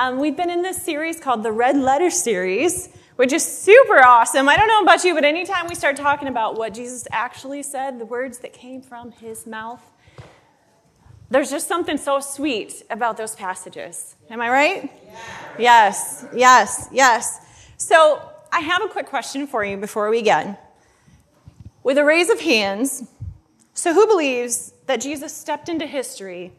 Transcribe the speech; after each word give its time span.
Um, 0.00 0.18
we've 0.18 0.34
been 0.34 0.48
in 0.48 0.62
this 0.62 0.80
series 0.80 1.20
called 1.20 1.42
the 1.42 1.52
Red 1.52 1.76
Letter 1.76 2.08
Series, 2.08 2.88
which 3.16 3.34
is 3.34 3.44
super 3.46 3.98
awesome. 3.98 4.48
I 4.48 4.56
don't 4.56 4.66
know 4.66 4.80
about 4.80 5.04
you, 5.04 5.12
but 5.12 5.24
anytime 5.24 5.66
we 5.68 5.74
start 5.74 5.94
talking 5.94 6.26
about 6.26 6.56
what 6.56 6.72
Jesus 6.72 7.06
actually 7.12 7.62
said, 7.62 7.98
the 7.98 8.06
words 8.06 8.38
that 8.38 8.54
came 8.54 8.80
from 8.80 9.12
his 9.12 9.46
mouth, 9.46 9.82
there's 11.28 11.50
just 11.50 11.68
something 11.68 11.98
so 11.98 12.18
sweet 12.18 12.82
about 12.88 13.18
those 13.18 13.36
passages. 13.36 14.14
Am 14.30 14.40
I 14.40 14.48
right? 14.48 14.90
Yes, 15.58 16.24
yes, 16.34 16.88
yes. 16.90 17.68
So 17.76 18.22
I 18.50 18.60
have 18.60 18.82
a 18.82 18.88
quick 18.88 19.04
question 19.04 19.46
for 19.46 19.66
you 19.66 19.76
before 19.76 20.08
we 20.08 20.20
begin. 20.20 20.56
With 21.82 21.98
a 21.98 22.04
raise 22.06 22.30
of 22.30 22.40
hands, 22.40 23.04
so 23.74 23.92
who 23.92 24.06
believes 24.06 24.72
that 24.86 25.02
Jesus 25.02 25.36
stepped 25.36 25.68
into 25.68 25.86
history 25.86 26.52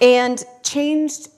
and 0.00 0.42
changed 0.62 1.28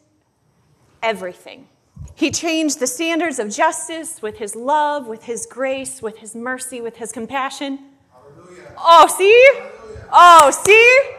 everything? 1.02 1.68
He 2.14 2.30
changed 2.30 2.80
the 2.80 2.86
standards 2.86 3.38
of 3.38 3.50
justice 3.50 4.22
with 4.22 4.38
his 4.38 4.56
love, 4.56 5.06
with 5.06 5.24
his 5.24 5.46
grace, 5.46 6.00
with 6.00 6.18
his 6.18 6.34
mercy, 6.34 6.80
with 6.80 6.96
his 6.96 7.12
compassion. 7.12 7.78
Hallelujah. 8.10 8.74
Oh, 8.78 9.06
see? 9.06 9.50
Hallelujah. 9.54 10.08
Oh, 10.12 10.50
see? 10.50 11.16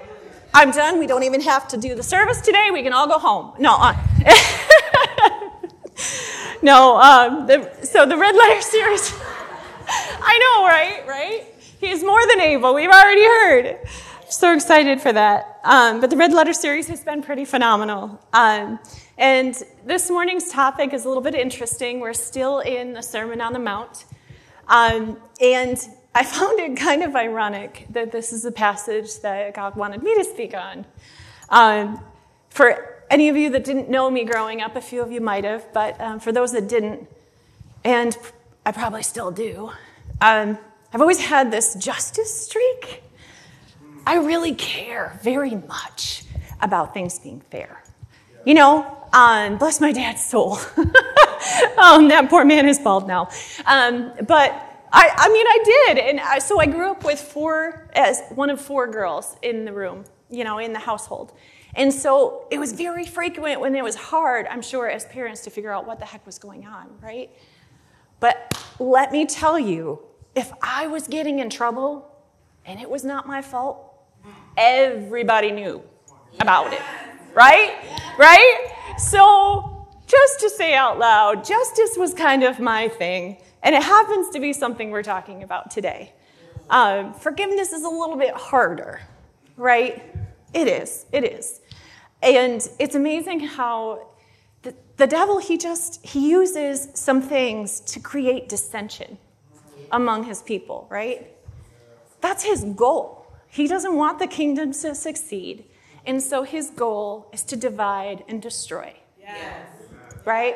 I'm 0.53 0.71
done. 0.71 0.97
We 0.97 1.05
don't 1.05 1.23
even 1.23 1.41
have 1.41 1.67
to 1.69 1.77
do 1.77 1.93
the 1.93 2.01
service 2.01 2.41
today. 2.41 2.69
We 2.71 2.81
can 2.81 2.93
all 2.93 3.07
go 3.07 3.19
home. 3.19 3.53
No. 3.59 3.75
Uh, 3.77 3.93
no. 6.63 6.97
Um, 6.99 7.45
the, 7.45 7.69
so 7.83 8.07
the 8.07 8.17
red 8.17 8.35
letter 8.35 8.61
series. 8.61 9.13
I 9.87 10.39
know, 10.39 10.65
right? 10.65 11.07
Right? 11.07 11.45
He's 11.79 12.03
more 12.03 12.25
than 12.27 12.41
able. 12.41 12.73
We've 12.73 12.89
already 12.89 13.23
heard. 13.23 13.87
So 14.29 14.53
excited 14.53 14.99
for 14.99 15.13
that. 15.13 15.59
Um, 15.63 16.01
but 16.01 16.09
the 16.09 16.17
red 16.17 16.33
letter 16.33 16.53
series 16.53 16.87
has 16.87 17.03
been 17.03 17.21
pretty 17.21 17.45
phenomenal. 17.45 18.19
Um, 18.33 18.79
and 19.17 19.61
this 19.85 20.09
morning's 20.11 20.51
topic 20.51 20.93
is 20.93 21.05
a 21.05 21.07
little 21.07 21.23
bit 21.23 21.33
interesting. 21.33 21.99
We're 21.99 22.13
still 22.13 22.59
in 22.59 22.93
the 22.93 23.01
Sermon 23.01 23.41
on 23.41 23.53
the 23.53 23.59
Mount. 23.59 24.05
Um, 24.67 25.17
and 25.41 25.79
I 26.13 26.23
found 26.23 26.59
it 26.59 26.77
kind 26.77 27.03
of 27.03 27.15
ironic 27.15 27.87
that 27.91 28.11
this 28.11 28.31
is 28.31 28.45
a 28.45 28.51
passage 28.51 29.19
that 29.21 29.53
God 29.53 29.75
wanted 29.75 30.03
me 30.03 30.15
to 30.15 30.23
speak 30.23 30.53
on. 30.53 30.85
Um, 31.49 32.03
for 32.49 33.03
any 33.09 33.29
of 33.29 33.37
you 33.37 33.49
that 33.51 33.63
didn't 33.63 33.89
know 33.89 34.09
me 34.11 34.23
growing 34.23 34.61
up, 34.61 34.75
a 34.75 34.81
few 34.81 35.01
of 35.01 35.11
you 35.11 35.21
might 35.21 35.45
have, 35.45 35.71
but 35.73 35.99
um, 36.01 36.19
for 36.19 36.31
those 36.31 36.51
that 36.51 36.67
didn't, 36.67 37.07
and 37.83 38.17
I 38.65 38.71
probably 38.71 39.03
still 39.03 39.31
do, 39.31 39.71
um, 40.21 40.57
I've 40.93 41.01
always 41.01 41.19
had 41.19 41.51
this 41.51 41.75
justice 41.75 42.45
streak. 42.45 43.03
I 44.05 44.15
really 44.15 44.55
care 44.55 45.19
very 45.23 45.55
much 45.55 46.23
about 46.61 46.93
things 46.93 47.19
being 47.19 47.41
fair. 47.49 47.83
You 48.45 48.53
know, 48.53 48.96
um, 49.13 49.57
bless 49.57 49.79
my 49.79 49.91
dad's 49.91 50.25
soul. 50.25 50.57
um, 51.77 52.07
that 52.09 52.27
poor 52.29 52.45
man 52.45 52.67
is 52.67 52.79
bald 52.79 53.07
now. 53.07 53.29
Um, 53.65 54.13
but 54.27 54.67
I, 54.91 55.11
I 55.15 55.29
mean, 55.29 55.45
I 55.47 55.59
did. 55.63 55.97
And 55.97 56.19
I, 56.19 56.39
so 56.39 56.59
I 56.59 56.65
grew 56.65 56.91
up 56.91 57.03
with 57.03 57.19
four, 57.19 57.89
as 57.93 58.21
one 58.35 58.49
of 58.49 58.59
four 58.59 58.87
girls 58.87 59.37
in 59.41 59.65
the 59.65 59.73
room, 59.73 60.05
you 60.29 60.43
know, 60.43 60.59
in 60.59 60.73
the 60.73 60.79
household. 60.79 61.33
And 61.75 61.93
so 61.93 62.47
it 62.49 62.59
was 62.59 62.73
very 62.73 63.05
frequent 63.05 63.61
when 63.61 63.75
it 63.75 63.83
was 63.83 63.95
hard, 63.95 64.47
I'm 64.47 64.61
sure, 64.61 64.89
as 64.89 65.05
parents 65.05 65.41
to 65.43 65.49
figure 65.49 65.71
out 65.71 65.85
what 65.85 65.99
the 65.99 66.05
heck 66.05 66.25
was 66.25 66.39
going 66.39 66.65
on, 66.65 66.89
right? 67.01 67.29
But 68.19 68.65
let 68.79 69.11
me 69.11 69.25
tell 69.25 69.59
you, 69.59 69.99
if 70.35 70.51
I 70.61 70.87
was 70.87 71.07
getting 71.07 71.39
in 71.39 71.49
trouble 71.49 72.11
and 72.65 72.79
it 72.79 72.89
was 72.89 73.03
not 73.03 73.27
my 73.27 73.41
fault, 73.41 73.83
everybody 74.55 75.51
knew 75.51 75.83
about 76.39 76.73
it, 76.73 76.81
right? 77.35 77.75
Right? 78.17 78.76
So, 78.97 79.87
just 80.07 80.39
to 80.39 80.49
say 80.49 80.73
out 80.73 80.97
loud, 80.97 81.45
justice 81.45 81.95
was 81.97 82.15
kind 82.15 82.43
of 82.43 82.59
my 82.59 82.87
thing. 82.87 83.37
And 83.61 83.75
it 83.75 83.83
happens 83.83 84.29
to 84.31 84.39
be 84.39 84.53
something 84.53 84.89
we're 84.89 85.03
talking 85.03 85.43
about 85.43 85.69
today. 85.69 86.13
Um, 86.71 87.13
forgiveness 87.13 87.73
is 87.73 87.83
a 87.83 87.89
little 87.89 88.15
bit 88.15 88.33
harder, 88.33 89.01
right? 89.55 90.03
It 90.53 90.67
is. 90.67 91.05
It 91.11 91.23
is. 91.23 91.61
And 92.23 92.67
it's 92.79 92.95
amazing 92.95 93.41
how 93.41 94.09
the, 94.63 94.73
the 94.97 95.05
devil, 95.05 95.37
he 95.37 95.57
just, 95.57 96.03
he 96.03 96.31
uses 96.31 96.89
some 96.95 97.21
things 97.21 97.79
to 97.81 97.99
create 97.99 98.49
dissension 98.49 99.19
among 99.91 100.23
his 100.23 100.41
people, 100.41 100.87
right? 100.89 101.35
That's 102.21 102.43
his 102.43 102.63
goal. 102.63 103.27
He 103.47 103.67
doesn't 103.67 103.95
want 103.95 104.17
the 104.17 104.27
kingdom 104.27 104.71
to 104.71 104.95
succeed. 104.95 105.65
And 106.07 106.23
so 106.23 106.43
his 106.43 106.69
goal 106.69 107.29
is 107.33 107.43
to 107.43 107.57
divide 107.57 108.23
and 108.29 108.41
destroy. 108.41 108.95
Yes. 109.19 109.67
Right? 110.25 110.55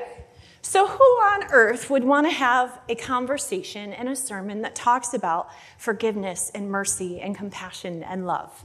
So, 0.63 0.87
who 0.87 1.03
on 1.03 1.51
earth 1.51 1.89
would 1.89 2.03
want 2.03 2.27
to 2.27 2.31
have 2.33 2.79
a 2.87 2.95
conversation 2.95 3.93
and 3.93 4.07
a 4.07 4.15
sermon 4.15 4.61
that 4.61 4.75
talks 4.75 5.13
about 5.13 5.49
forgiveness 5.77 6.51
and 6.53 6.69
mercy 6.69 7.19
and 7.19 7.35
compassion 7.35 8.03
and 8.03 8.27
love? 8.27 8.63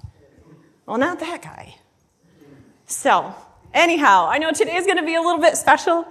Well, 0.85 0.99
not 0.99 1.19
that 1.21 1.43
guy. 1.43 1.77
So, 2.87 3.35
anyhow, 3.73 4.29
I 4.29 4.39
know 4.39 4.53
today 4.53 4.77
is 4.77 4.85
going 4.85 4.99
to 4.99 5.05
be 5.05 5.15
a 5.15 5.21
little 5.21 5.41
bit 5.41 5.57
special. 5.57 6.07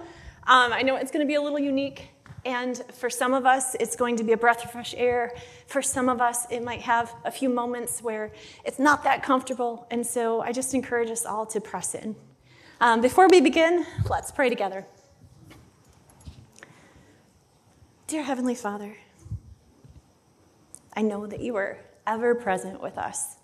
Um, 0.48 0.72
I 0.72 0.82
know 0.82 0.96
it's 0.96 1.10
going 1.10 1.24
to 1.24 1.28
be 1.28 1.36
a 1.36 1.40
little 1.40 1.58
unique. 1.58 2.10
And 2.46 2.80
for 2.92 3.10
some 3.10 3.34
of 3.34 3.44
us, 3.44 3.74
it's 3.80 3.96
going 3.96 4.16
to 4.18 4.24
be 4.24 4.30
a 4.30 4.36
breath 4.36 4.64
of 4.64 4.70
fresh 4.70 4.94
air. 4.96 5.34
For 5.66 5.82
some 5.82 6.08
of 6.08 6.20
us, 6.20 6.46
it 6.48 6.62
might 6.62 6.80
have 6.82 7.12
a 7.24 7.30
few 7.32 7.48
moments 7.48 8.00
where 8.00 8.30
it's 8.64 8.78
not 8.78 9.02
that 9.02 9.24
comfortable. 9.24 9.84
And 9.90 10.06
so 10.06 10.42
I 10.42 10.52
just 10.52 10.72
encourage 10.72 11.10
us 11.10 11.26
all 11.26 11.44
to 11.46 11.60
press 11.60 11.96
in. 11.96 12.14
Um, 12.80 13.00
before 13.00 13.26
we 13.28 13.40
begin, 13.40 13.84
let's 14.08 14.30
pray 14.30 14.48
together. 14.48 14.86
Dear 18.06 18.22
Heavenly 18.22 18.54
Father, 18.54 18.96
I 20.94 21.02
know 21.02 21.26
that 21.26 21.40
you 21.40 21.56
are 21.56 21.78
ever 22.06 22.36
present 22.36 22.80
with 22.80 22.96
us. 22.96 23.38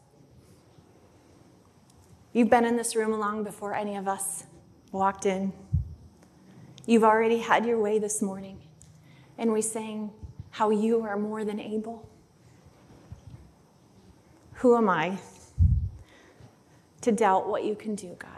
You've 2.32 2.50
been 2.50 2.64
in 2.64 2.76
this 2.76 2.94
room 2.94 3.18
long 3.18 3.42
before 3.42 3.74
any 3.74 3.96
of 3.96 4.06
us 4.06 4.44
walked 4.92 5.26
in. 5.26 5.52
You've 6.86 7.02
already 7.02 7.38
had 7.38 7.66
your 7.66 7.80
way 7.80 7.98
this 7.98 8.22
morning, 8.22 8.61
and 9.42 9.52
we 9.52 9.60
sang 9.60 10.12
how 10.50 10.70
you 10.70 11.02
are 11.02 11.16
more 11.16 11.44
than 11.44 11.58
able. 11.58 12.08
Who 14.54 14.76
am 14.76 14.88
I 14.88 15.18
to 17.00 17.10
doubt 17.10 17.48
what 17.48 17.64
you 17.64 17.74
can 17.74 17.96
do, 17.96 18.14
God? 18.20 18.30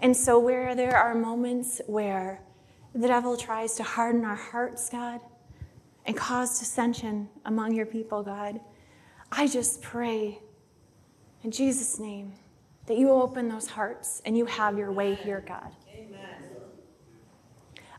And 0.00 0.16
so, 0.16 0.38
where 0.38 0.74
there 0.74 0.96
are 0.96 1.14
moments 1.14 1.82
where 1.86 2.40
the 2.94 3.06
devil 3.06 3.36
tries 3.36 3.74
to 3.74 3.82
harden 3.82 4.24
our 4.24 4.34
hearts, 4.34 4.88
God, 4.88 5.20
and 6.06 6.16
cause 6.16 6.58
dissension 6.58 7.28
among 7.44 7.74
your 7.74 7.86
people, 7.86 8.22
God. 8.22 8.60
I 9.30 9.46
just 9.46 9.82
pray 9.82 10.38
in 11.42 11.50
Jesus' 11.50 11.98
name 11.98 12.32
that 12.86 12.96
you 12.96 13.10
open 13.10 13.48
those 13.48 13.66
hearts 13.66 14.22
and 14.24 14.38
you 14.38 14.46
have 14.46 14.78
your 14.78 14.90
way 14.90 15.14
here, 15.14 15.44
God. 15.46 15.70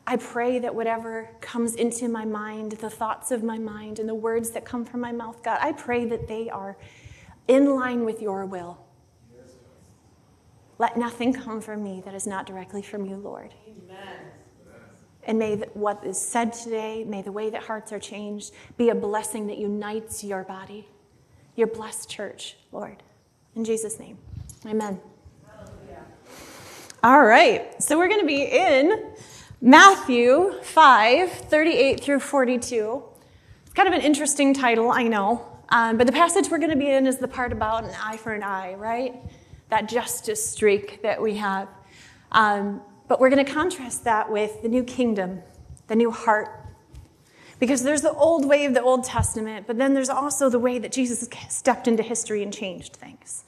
I 0.08 0.18
pray 0.18 0.60
that 0.60 0.76
whatever 0.76 1.30
comes 1.42 1.76
into 1.76 2.08
my 2.08 2.26
mind, 2.26 2.74
the 2.74 2.90
thoughts 2.90 3.32
of 3.32 3.44
my 3.44 3.58
mind, 3.58 3.98
and 3.98 4.08
the 4.08 4.16
words 4.16 4.52
that 4.52 4.64
come 4.64 4.86
from 4.86 5.00
my 5.00 5.12
mouth, 5.12 5.42
God, 5.44 5.58
I 5.62 5.72
pray 5.72 6.06
that 6.06 6.28
they 6.28 6.50
are 6.50 6.78
in 7.48 7.76
line 7.76 8.06
with 8.06 8.22
your 8.22 8.46
will. 8.46 8.78
Let 10.78 10.98
nothing 10.98 11.34
come 11.34 11.62
from 11.62 11.84
me 11.84 12.02
that 12.06 12.14
is 12.14 12.28
not 12.28 12.46
directly 12.46 12.82
from 12.82 13.06
you, 13.06 13.16
Lord. 13.16 13.54
Amen. 13.68 14.18
And 15.24 15.40
may 15.40 15.56
what 15.74 16.04
is 16.06 16.22
said 16.22 16.54
today, 16.54 17.04
may 17.04 17.24
the 17.24 17.32
way 17.32 17.50
that 17.50 17.64
hearts 17.64 17.92
are 17.92 18.00
changed 18.00 18.54
be 18.78 18.90
a 18.90 18.96
blessing 18.96 19.48
that 19.48 19.58
unites 19.58 20.24
your 20.24 20.44
body, 20.44 20.88
your 21.56 21.68
blessed 21.68 22.10
church, 22.10 22.58
Lord. 22.72 23.02
In 23.56 23.64
Jesus' 23.64 24.00
name, 24.00 24.20
amen. 24.68 25.00
All 27.04 27.24
right, 27.24 27.82
so 27.82 27.98
we're 27.98 28.08
going 28.08 28.22
to 28.22 28.26
be 28.28 28.44
in 28.44 29.14
Matthew 29.62 30.54
5 30.62 31.32
38 31.32 32.00
through 32.02 32.20
42. 32.20 33.04
It's 33.64 33.74
kind 33.74 33.88
of 33.88 33.94
an 33.94 34.02
interesting 34.02 34.54
title, 34.54 34.92
I 34.92 35.04
know. 35.04 35.46
Um, 35.70 35.98
but 35.98 36.08
the 36.08 36.14
passage 36.14 36.50
we're 36.52 36.60
going 36.60 36.72
to 36.72 36.78
be 36.78 36.90
in 36.90 37.08
is 37.08 37.18
the 37.18 37.28
part 37.28 37.52
about 37.52 37.86
an 37.86 37.96
eye 38.02 38.18
for 38.18 38.34
an 38.34 38.44
eye, 38.44 38.76
right? 38.76 39.16
That 39.70 39.90
justice 39.90 40.48
streak 40.48 41.02
that 41.04 41.22
we 41.22 41.38
have. 41.38 41.70
Um, 42.32 42.82
but 43.08 43.20
we're 43.20 43.30
going 43.30 43.44
to 43.44 43.52
contrast 43.52 44.04
that 44.04 44.30
with 44.30 44.62
the 44.62 44.68
new 44.68 44.84
kingdom, 44.84 45.42
the 45.88 45.96
new 45.96 46.12
heart. 46.12 46.50
Because 47.58 47.82
there's 47.82 48.02
the 48.02 48.14
old 48.14 48.46
way 48.46 48.66
of 48.66 48.74
the 48.74 48.82
Old 48.82 49.06
Testament, 49.06 49.66
but 49.66 49.78
then 49.78 49.94
there's 49.94 50.10
also 50.10 50.50
the 50.50 50.60
way 50.60 50.78
that 50.80 50.92
Jesus 50.92 51.28
stepped 51.48 51.88
into 51.88 52.04
history 52.04 52.44
and 52.44 52.54
changed 52.54 52.98
things. 52.98 53.46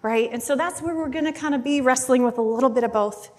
Right? 0.00 0.30
And 0.32 0.42
so 0.42 0.56
that's 0.56 0.80
where 0.80 0.96
we're 0.96 1.10
going 1.10 1.26
to 1.26 1.32
kind 1.32 1.54
of 1.54 1.62
be 1.62 1.80
wrestling 1.82 2.22
with 2.22 2.38
a 2.38 2.42
little 2.42 2.70
bit 2.70 2.82
of 2.82 2.92
both. 2.92 3.30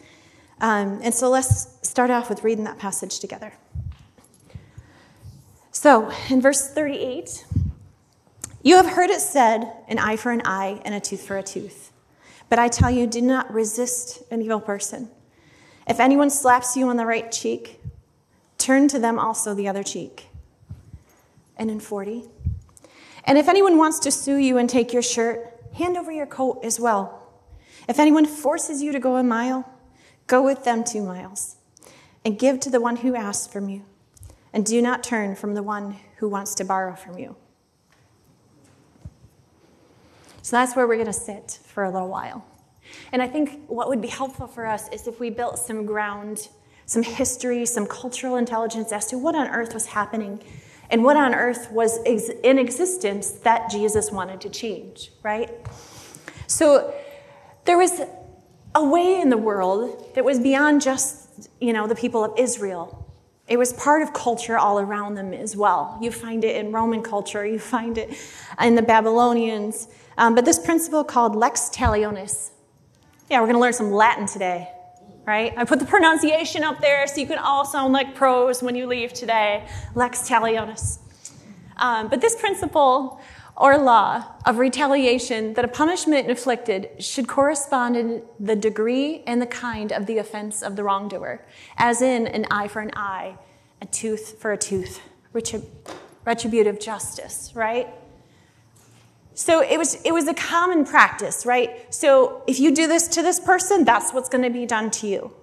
Um, 0.62 1.00
and 1.04 1.14
so 1.14 1.30
let's 1.30 1.73
start 1.94 2.10
off 2.10 2.28
with 2.28 2.44
reading 2.44 2.64
that 2.64 2.80
passage 2.80 3.20
together. 3.20 3.54
So, 5.70 6.12
in 6.28 6.42
verse 6.42 6.68
38, 6.68 7.46
you 8.64 8.78
have 8.78 8.88
heard 8.88 9.12
it 9.12 9.22
said, 9.22 9.72
an 9.88 10.00
eye 10.00 10.16
for 10.16 10.32
an 10.32 10.42
eye 10.44 10.82
and 10.86 10.96
a 10.96 11.00
tooth 11.00 11.22
for 11.22 11.38
a 11.38 11.44
tooth. 11.44 11.92
But 12.50 12.58
I 12.58 12.68
tell 12.68 12.90
you, 12.90 13.06
do 13.06 13.22
not 13.22 13.54
resist 13.54 14.24
an 14.32 14.42
evil 14.42 14.60
person. 14.60 15.12
If 15.88 16.00
anyone 16.00 16.32
slaps 16.32 16.76
you 16.76 16.88
on 16.88 16.98
the 16.98 17.06
right 17.06 17.32
cheek, 17.32 17.80
turn 18.58 18.88
to 18.88 18.98
them 18.98 19.20
also 19.20 19.54
the 19.54 19.68
other 19.68 19.84
cheek. 19.84 20.30
And 21.58 21.70
in 21.70 21.80
40, 21.80 22.24
and 23.26 23.38
if 23.38 23.48
anyone 23.48 23.78
wants 23.78 24.00
to 24.00 24.10
sue 24.10 24.38
you 24.38 24.58
and 24.58 24.68
take 24.68 24.94
your 24.94 25.04
shirt, 25.04 25.62
hand 25.76 25.96
over 25.96 26.12
your 26.12 26.26
coat 26.26 26.62
as 26.64 26.80
well. 26.80 27.22
If 27.88 28.00
anyone 28.00 28.26
forces 28.26 28.82
you 28.82 28.92
to 28.94 29.00
go 29.00 29.18
a 29.18 29.24
mile, 29.24 29.72
go 30.26 30.42
with 30.42 30.64
them 30.64 30.84
two 30.84 31.04
miles. 31.04 31.58
And 32.26 32.40
give 32.40 32.60
to 32.62 32.70
the 32.70 32.80
one 32.80 32.98
who 32.98 33.16
asks 33.16 33.52
from 33.52 33.70
you. 33.70 33.84
And 34.54 34.66
do 34.66 34.82
not 34.82 35.04
turn 35.04 35.36
from 35.36 35.56
the 35.56 35.64
one 35.64 35.98
who 36.18 36.30
wants 36.30 36.56
to 36.56 36.64
borrow 36.64 36.96
from 36.96 37.18
you. 37.18 37.36
So 40.42 40.58
that's 40.58 40.76
where 40.76 40.88
we're 40.88 40.96
going 40.96 41.08
to 41.08 41.14
sit 41.14 41.60
for 41.66 41.84
a 41.84 41.90
little 41.90 42.10
while. 42.10 42.46
And 43.12 43.22
I 43.22 43.28
think 43.28 43.66
what 43.68 43.88
would 43.88 44.02
be 44.02 44.10
helpful 44.10 44.46
for 44.46 44.66
us 44.66 44.90
is 44.90 45.08
if 45.08 45.20
we 45.20 45.30
built 45.30 45.58
some 45.58 45.86
ground, 45.86 46.50
some 46.86 47.02
history, 47.02 47.66
some 47.66 47.88
cultural 47.88 48.36
intelligence 48.36 48.92
as 48.92 49.08
to 49.08 49.18
what 49.18 49.36
on 49.36 49.48
earth 49.48 49.74
was 49.74 49.88
happening 49.88 50.44
and 50.90 51.04
what 51.04 51.16
on 51.16 51.34
earth 51.34 51.72
was 51.72 51.98
in 52.06 52.60
existence 52.60 53.32
that 53.32 53.72
Jesus 53.72 54.12
wanted 54.12 54.42
to 54.42 54.50
change, 54.50 55.12
right? 55.24 55.50
So 56.48 56.94
there 57.66 57.78
was 57.78 58.02
a 58.76 58.84
way 58.84 59.20
in 59.20 59.30
the 59.30 59.38
world 59.38 60.14
that 60.14 60.26
was 60.26 60.40
beyond 60.40 60.82
just, 60.82 61.23
you 61.60 61.74
know, 61.74 61.88
the 61.88 61.96
people 61.96 62.24
of 62.24 62.38
Israel. 62.38 63.00
It 63.48 63.58
was 63.58 63.74
part 63.74 64.02
of 64.02 64.14
culture 64.14 64.58
all 64.58 64.80
around 64.80 65.16
them 65.16 65.34
as 65.34 65.56
well. 65.56 65.98
You 66.02 66.12
find 66.12 66.44
it 66.44 66.56
in 66.56 66.72
Roman 66.72 67.02
culture, 67.02 67.46
you 67.46 67.60
find 67.60 67.98
it 67.98 68.16
in 68.62 68.76
the 68.76 68.82
Babylonians, 68.82 69.90
um, 70.18 70.36
but 70.36 70.46
this 70.46 70.60
principle 70.60 71.04
called 71.04 71.36
lex 71.36 71.70
talionis. 71.70 72.52
Yeah, 73.30 73.40
we're 73.40 73.48
going 73.48 73.56
to 73.56 73.62
learn 73.62 73.74
some 73.74 73.92
Latin 73.92 74.28
today, 74.28 74.70
right? 75.26 75.54
I 75.58 75.66
put 75.66 75.80
the 75.80 75.86
pronunciation 75.86 76.64
up 76.64 76.80
there 76.80 77.06
so 77.08 77.20
you 77.20 77.28
can 77.28 77.38
all 77.38 77.66
sound 77.66 77.94
like 77.94 78.16
pros 78.16 78.62
when 78.64 78.76
you 78.76 78.86
leave 78.86 79.12
today. 79.12 79.68
Lex 79.96 80.30
talionis. 80.30 81.00
Um, 81.78 82.08
but 82.08 82.22
this 82.22 82.36
principle 82.36 83.20
or 83.56 83.78
law 83.78 84.26
of 84.46 84.58
retaliation 84.58 85.54
that 85.54 85.64
a 85.64 85.68
punishment 85.68 86.28
inflicted 86.28 86.90
should 87.00 87.28
correspond 87.28 87.96
in 87.96 88.24
the 88.40 88.56
degree 88.56 89.24
and 89.28 89.42
the 89.42 89.46
kind 89.46 89.92
of 89.92 90.06
the 90.06 90.18
offense 90.18 90.64
of 90.64 90.76
the 90.76 90.84
wrongdoer, 90.84 91.46
as 91.78 92.02
in 92.02 92.28
an 92.28 92.46
eye 92.50 92.68
for 92.68 92.82
an 92.82 92.92
eye, 92.96 93.38
a 93.82 93.86
tooth 93.86 94.40
for 94.40 94.52
a 94.52 94.58
tooth, 94.58 95.02
retributive 96.26 96.80
justice, 96.80 97.52
right? 97.54 97.88
So 99.36 99.62
it 99.62 99.78
was, 99.78 100.02
it 100.04 100.14
was 100.14 100.28
a 100.28 100.34
common 100.34 100.86
practice, 100.86 101.46
right? 101.46 101.94
So 101.94 102.44
if 102.48 102.60
you 102.60 102.74
do 102.74 102.88
this 102.88 103.08
to 103.10 103.22
this 103.22 103.40
person, 103.40 103.84
that's 103.84 104.14
what's 104.14 104.30
going 104.30 104.44
to 104.44 104.50
be 104.50 104.66
done 104.66 104.92
to 104.92 105.08
you. 105.08 105.34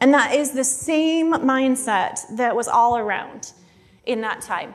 And 0.00 0.12
that 0.14 0.34
is 0.34 0.52
the 0.52 0.64
same 0.64 1.32
mindset 1.32 2.20
that 2.36 2.54
was 2.54 2.68
all 2.68 2.98
around 2.98 3.52
in 4.04 4.20
that 4.20 4.42
time. 4.42 4.74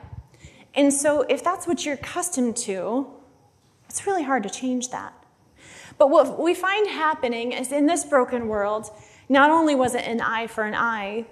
And 0.73 0.94
so 0.94 1.21
if 1.23 1.44
that's 1.44 1.68
what 1.68 1.85
you're 1.85 1.95
accustomed 1.95 2.56
to, 2.57 3.07
it's 3.89 4.07
really 4.07 4.23
hard 4.23 4.44
to 4.44 4.50
change 4.50 4.89
that. 4.89 5.13
But 5.97 6.09
what 6.09 6.39
we 6.39 6.53
find 6.53 6.88
happening 6.88 7.51
is 7.51 7.71
in 7.71 7.85
this 7.85 8.06
broken 8.06 8.47
world, 8.47 8.89
not 9.29 9.50
only 9.50 9.75
was 9.75 9.95
it 9.95 10.06
an 10.06 10.21
eye 10.21 10.47
for 10.47 10.63
an 10.63 10.73
eye, 10.73 11.25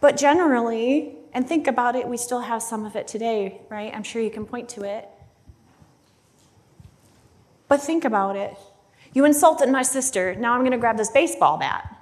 but 0.00 0.16
generally, 0.16 1.16
and 1.32 1.46
think 1.46 1.66
about 1.66 1.94
it, 1.94 2.08
we 2.08 2.16
still 2.16 2.40
have 2.40 2.62
some 2.62 2.84
of 2.84 2.96
it 2.96 3.06
today, 3.06 3.60
right? 3.68 3.94
I'm 3.94 4.02
sure 4.02 4.20
you 4.20 4.30
can 4.30 4.46
point 4.46 4.68
to 4.70 4.82
it 4.82 5.08
but 7.70 7.80
think 7.80 8.04
about 8.04 8.34
it. 8.34 8.56
You 9.14 9.24
insulted 9.24 9.70
my 9.70 9.82
sister. 9.82 10.34
Now 10.34 10.54
I'm 10.54 10.62
going 10.62 10.72
to 10.72 10.76
grab 10.76 10.96
this 10.96 11.08
baseball 11.08 11.56
bat. 11.56 11.96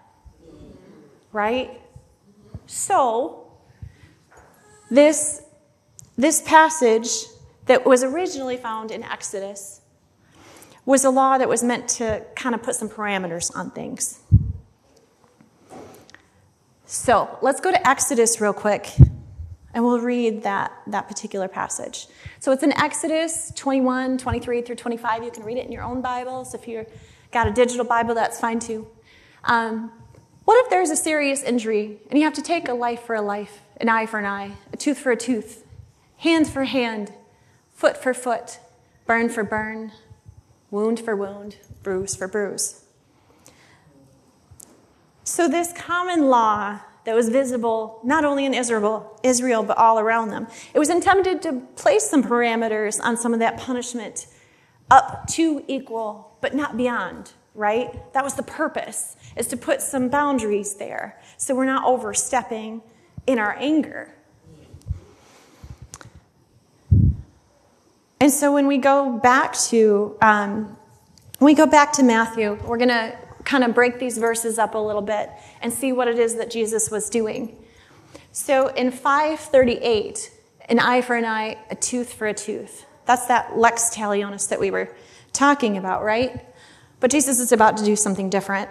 Right? 1.31 1.79
So, 2.65 3.53
this, 4.91 5.43
this 6.19 6.43
passage 6.43 7.09
that 7.67 7.87
was 7.87 8.03
originally 8.03 8.57
found 8.57 8.91
in 8.91 9.03
Exodus 9.05 9.81
was 10.85 11.05
a 11.05 11.11
law 11.11 11.39
that 11.39 11.49
was 11.49 11.63
meant 11.63 11.89
to 11.89 12.25
kind 12.35 12.55
of 12.55 12.63
put 12.63 12.75
some 12.75 12.89
parameters 12.89 13.55
on 13.57 13.71
things. 13.71 14.21
So, 16.87 17.39
let's 17.43 17.61
go 17.61 17.71
to 17.71 17.89
Exodus 17.89 18.41
real 18.41 18.55
quick 18.55 18.91
and 19.75 19.85
we'll 19.85 20.01
read 20.01 20.43
that, 20.43 20.73
that 20.87 21.07
particular 21.07 21.47
passage. 21.47 22.09
So 22.41 22.51
it's 22.51 22.63
in 22.63 22.73
Exodus 22.73 23.53
21, 23.55 24.19
23 24.19 24.63
through 24.63 24.77
25. 24.77 25.23
You 25.23 25.31
can 25.31 25.45
read 25.45 25.59
it 25.59 25.67
in 25.67 25.73
your 25.73 25.85
own 25.85 26.01
Bibles. 26.01 26.55
If 26.55 26.67
you've 26.67 26.87
got 27.31 27.47
a 27.47 27.53
digital 27.53 27.85
Bible, 27.85 28.15
that's 28.15 28.41
fine 28.41 28.59
too. 28.59 28.89
Um, 29.45 29.93
what 30.47 30.65
if 30.65 30.71
there's 30.71 30.91
a 30.91 30.97
serious 30.97 31.43
injury 31.43 31.99
and 32.09 32.19
you 32.19 32.25
have 32.25 32.35
to 32.35 32.43
take 32.43 32.69
a 32.69 32.75
life 32.75 33.03
for 33.03 33.15
a 33.15 33.23
life, 33.23 33.61
an 33.77 33.89
eye 33.89 34.07
for 34.07 34.19
an 34.19 34.25
eye, 34.25 34.53
a 34.73 34.77
tooth 34.79 34.99
for 34.99 35.13
a 35.13 35.17
tooth, 35.17 35.65
hand 36.19 36.49
for 36.49 36.65
hand, 36.65 37.13
foot 37.73 37.97
for 37.97 38.15
foot, 38.15 38.59
burn 39.07 39.29
for 39.29 39.43
burn, 39.43 39.93
wound 40.71 41.01
for 41.01 41.17
wound, 41.17 41.57
bruise 41.83 42.15
for 42.15 42.29
bruise? 42.29 42.85
So, 45.25 45.49
this 45.49 45.73
common 45.73 46.29
law 46.29 46.81
that 47.05 47.15
was 47.15 47.31
visible 47.31 48.01
not 48.05 48.25
only 48.25 48.45
in 48.45 48.53
Israel, 48.53 49.19
Israel, 49.23 49.63
but 49.63 49.79
all 49.79 49.99
around 49.99 50.29
them. 50.29 50.47
It 50.75 50.79
was 50.79 50.91
intended 50.91 51.41
to 51.41 51.63
place 51.75 52.05
some 52.05 52.23
parameters 52.23 53.01
on 53.03 53.17
some 53.17 53.33
of 53.33 53.41
that 53.41 53.57
punishment 53.57 54.27
up 54.91 55.27
to 55.29 55.65
equal, 55.69 56.37
but 56.43 56.55
not 56.55 56.77
beyond, 56.77 57.33
right? 57.55 58.13
That 58.13 58.25
was 58.25 58.35
the 58.35 58.43
purpose, 58.43 59.17
is 59.37 59.47
to 59.47 59.57
put 59.57 59.81
some 59.81 60.11
boundaries 60.11 60.75
there 60.75 61.19
so 61.39 61.55
we're 61.55 61.65
not 61.65 61.85
overstepping 61.87 62.83
in 63.27 63.39
our 63.39 63.57
anger. 63.59 64.15
And 68.21 68.33
so 68.33 68.53
when 68.53 68.67
we 68.67 68.79
go 68.79 69.19
back 69.19 69.57
to 69.69 70.17
um, 70.21 70.77
when 71.39 71.47
we 71.47 71.55
go 71.55 71.67
back 71.67 71.93
to 71.95 72.03
Matthew, 72.03 72.59
we're 72.67 72.79
going 72.79 72.89
to 72.89 73.17
kind 73.45 73.63
of 73.63 73.75
break 73.75 74.01
these 74.01 74.19
verses 74.19 74.59
up 74.59 74.75
a 74.75 74.79
little 74.79 75.03
bit 75.03 75.31
and 75.63 75.73
see 75.73 75.93
what 75.93 76.09
it 76.09 76.19
is 76.19 76.35
that 76.37 76.51
Jesus 76.51 76.91
was 76.91 77.09
doing. 77.09 77.57
So 78.33 78.69
in 78.69 78.91
538, 78.91 80.33
an 80.69 80.81
eye 80.81 81.01
for 81.01 81.15
an 81.15 81.25
eye, 81.25 81.57
a 81.71 81.77
tooth 81.77 82.13
for 82.13 82.27
a 82.27 82.35
tooth. 82.35 82.85
That's 83.07 83.27
that 83.27 83.57
lex 83.57 83.95
talionis 83.95 84.49
that 84.49 84.59
we 84.59 84.71
were 84.71 84.95
talking 85.33 85.79
about, 85.79 86.03
right? 86.03 86.45
But 87.01 87.11
Jesus 87.11 87.39
is 87.39 87.53
about 87.53 87.77
to 87.79 87.85
do 87.85 87.95
something 87.95 88.29
different. 88.29 88.69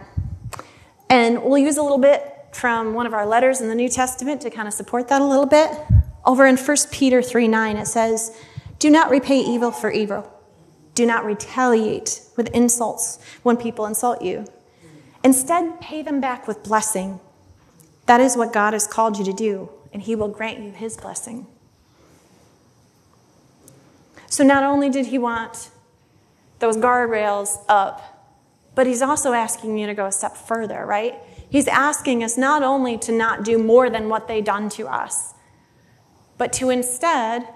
And 1.10 1.42
we'll 1.44 1.58
use 1.58 1.78
a 1.78 1.82
little 1.82 1.98
bit 1.98 2.34
from 2.52 2.94
one 2.94 3.08
of 3.08 3.14
our 3.14 3.26
letters 3.26 3.62
in 3.62 3.70
the 3.70 3.76
New 3.76 3.90
Testament 3.90 4.42
to 4.42 4.50
kind 4.50 4.68
of 4.68 4.74
support 4.74 5.08
that 5.08 5.22
a 5.22 5.26
little 5.26 5.46
bit. 5.46 5.72
Over 6.26 6.46
in 6.46 6.58
1 6.58 6.78
Peter 6.92 7.22
3 7.22 7.48
9, 7.48 7.78
it 7.78 7.88
says, 7.88 8.38
Do 8.80 8.90
not 8.90 9.10
repay 9.10 9.40
evil 9.40 9.72
for 9.72 9.92
evil. 9.92 10.32
Do 10.94 11.06
not 11.06 11.26
retaliate 11.26 12.22
with 12.36 12.50
insults 12.50 13.20
when 13.44 13.58
people 13.58 13.86
insult 13.86 14.22
you. 14.22 14.46
Instead, 15.24 15.80
pay 15.82 16.02
them 16.02 16.22
back 16.22 16.48
with 16.48 16.64
blessing. 16.64 17.20
That 18.06 18.22
is 18.22 18.38
what 18.38 18.54
God 18.54 18.74
has 18.74 18.88
called 18.88 19.18
you 19.18 19.26
to 19.26 19.34
do, 19.34 19.70
and 19.92 20.02
He 20.02 20.16
will 20.16 20.28
grant 20.28 20.60
you 20.60 20.72
His 20.72 20.98
blessing. 20.98 21.48
So, 24.28 24.44
not 24.44 24.64
only 24.64 24.90
did 24.90 25.08
He 25.08 25.18
want 25.18 25.70
those 26.60 26.78
guardrails 26.78 27.64
up, 27.68 28.02
but 28.76 28.88
He's 28.88 29.02
also 29.02 29.34
asking 29.34 29.78
you 29.78 29.88
to 29.88 29.94
go 29.94 30.06
a 30.06 30.12
step 30.12 30.38
further, 30.38 30.86
right? 30.86 31.16
He's 31.50 31.68
asking 31.68 32.24
us 32.24 32.38
not 32.38 32.64
only 32.64 32.98
to 33.00 33.12
not 33.12 33.44
do 33.44 33.58
more 33.58 33.90
than 33.90 34.10
what 34.10 34.28
they've 34.28 34.44
done 34.44 34.70
to 34.72 34.88
us, 34.88 35.34
but 36.38 36.54
to 36.54 36.70
instead 36.70 37.48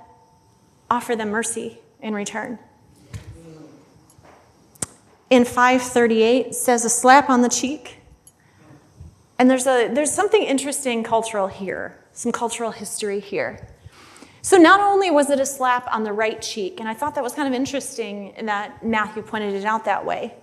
offer 0.91 1.15
them 1.15 1.29
mercy 1.29 1.79
in 2.01 2.13
return 2.13 2.59
in 5.31 5.45
538 5.45 6.53
says 6.53 6.85
a 6.85 6.89
slap 6.89 7.29
on 7.29 7.41
the 7.41 7.49
cheek. 7.49 8.01
And 9.39 9.49
there's, 9.49 9.65
a, 9.65 9.87
there's 9.87 10.11
something 10.11 10.43
interesting 10.43 11.03
cultural 11.03 11.47
here, 11.47 11.97
some 12.11 12.33
cultural 12.33 12.69
history 12.69 13.19
here. 13.21 13.67
So 14.43 14.57
not 14.57 14.81
only 14.81 15.09
was 15.09 15.29
it 15.29 15.39
a 15.39 15.45
slap 15.45 15.87
on 15.91 16.03
the 16.03 16.11
right 16.11 16.39
cheek, 16.41 16.79
and 16.79 16.89
I 16.89 16.93
thought 16.93 17.15
that 17.15 17.23
was 17.23 17.33
kind 17.33 17.47
of 17.47 17.53
interesting 17.53 18.33
in 18.35 18.45
that 18.47 18.85
Matthew 18.85 19.23
pointed 19.23 19.55
it 19.55 19.63
out 19.63 19.85
that 19.85 20.05
way. 20.05 20.35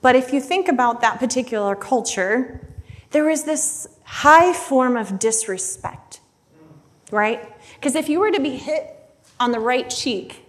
But 0.00 0.16
if 0.16 0.32
you 0.32 0.40
think 0.40 0.68
about 0.68 1.02
that 1.02 1.18
particular 1.18 1.76
culture, 1.76 2.66
there 3.10 3.28
is 3.28 3.44
this 3.44 3.86
high 4.04 4.54
form 4.54 4.96
of 4.96 5.18
disrespect, 5.18 6.20
right? 7.10 7.52
Because 7.74 7.94
if 7.94 8.08
you 8.08 8.20
were 8.20 8.30
to 8.30 8.40
be 8.40 8.56
hit 8.56 8.93
on 9.44 9.52
the 9.52 9.60
right 9.60 9.90
cheek, 9.90 10.46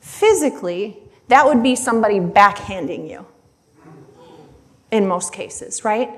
physically, 0.00 0.96
that 1.28 1.44
would 1.44 1.62
be 1.62 1.76
somebody 1.76 2.18
backhanding 2.18 3.06
you 3.10 3.26
in 4.90 5.06
most 5.06 5.30
cases, 5.30 5.84
right? 5.84 6.10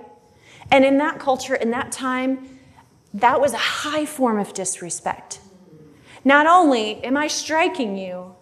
And 0.71 0.85
in 0.85 0.99
that 0.99 1.19
culture, 1.19 1.57
in 1.57 1.73
that 1.73 1.91
time, 1.91 2.61
that 3.13 3.41
was 3.41 3.55
a 3.55 3.65
high 3.83 4.07
form 4.07 4.39
of 4.39 4.55
disrespect. 4.55 5.41
Not 6.25 6.47
only 6.47 7.03
am 7.03 7.17
I 7.17 7.27
striking 7.27 7.99
you 7.99 8.37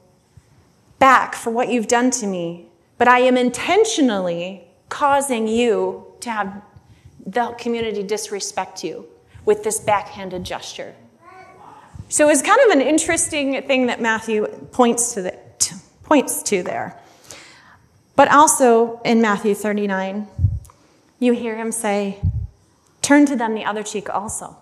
back 0.98 1.34
for 1.34 1.48
what 1.48 1.70
you've 1.70 1.88
done 1.88 2.10
to 2.10 2.26
me, 2.26 2.66
but 2.98 3.08
I 3.08 3.20
am 3.20 3.38
intentionally 3.38 4.68
causing 4.90 5.48
you 5.48 6.04
to 6.20 6.30
have 6.30 6.62
the 7.24 7.54
community 7.58 8.02
disrespect 8.02 8.84
you 8.84 9.06
with 9.46 9.64
this 9.64 9.80
backhanded 9.80 10.44
gesture. 10.44 10.94
So 12.08 12.28
it's 12.28 12.42
kind 12.42 12.60
of 12.66 12.70
an 12.70 12.80
interesting 12.80 13.62
thing 13.66 13.86
that 13.86 14.00
Matthew 14.00 14.46
points 14.72 15.14
to, 15.14 15.22
the, 15.22 15.38
points 16.04 16.42
to 16.44 16.62
there. 16.62 16.98
But 18.14 18.30
also 18.30 19.00
in 19.04 19.20
Matthew 19.20 19.54
39, 19.54 20.28
you 21.18 21.32
hear 21.32 21.56
him 21.56 21.72
say, 21.72 22.20
Turn 23.02 23.26
to 23.26 23.36
them 23.36 23.54
the 23.54 23.64
other 23.64 23.82
cheek 23.82 24.12
also. 24.12 24.56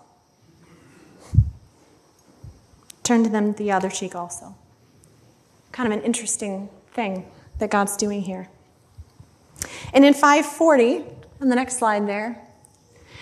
Turn 3.03 3.23
to 3.23 3.29
them 3.29 3.53
the 3.53 3.71
other 3.71 3.89
cheek 3.89 4.15
also. 4.15 4.55
Kind 5.71 5.91
of 5.91 5.97
an 5.97 6.03
interesting 6.03 6.69
thing 6.91 7.25
that 7.59 7.69
God's 7.69 7.95
doing 7.95 8.21
here. 8.21 8.49
And 9.93 10.03
in 10.03 10.13
540, 10.13 11.05
on 11.41 11.49
the 11.49 11.55
next 11.55 11.77
slide 11.77 12.07
there, 12.07 12.41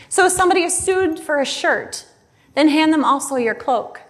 so 0.10 0.26
if 0.26 0.32
somebody 0.32 0.64
is 0.64 0.78
sued 0.78 1.20
for 1.20 1.40
a 1.40 1.46
shirt, 1.46 2.06
then 2.56 2.70
hand 2.70 2.94
them 2.94 3.04
also 3.04 3.36
your 3.36 3.56
cloak. 3.56 4.02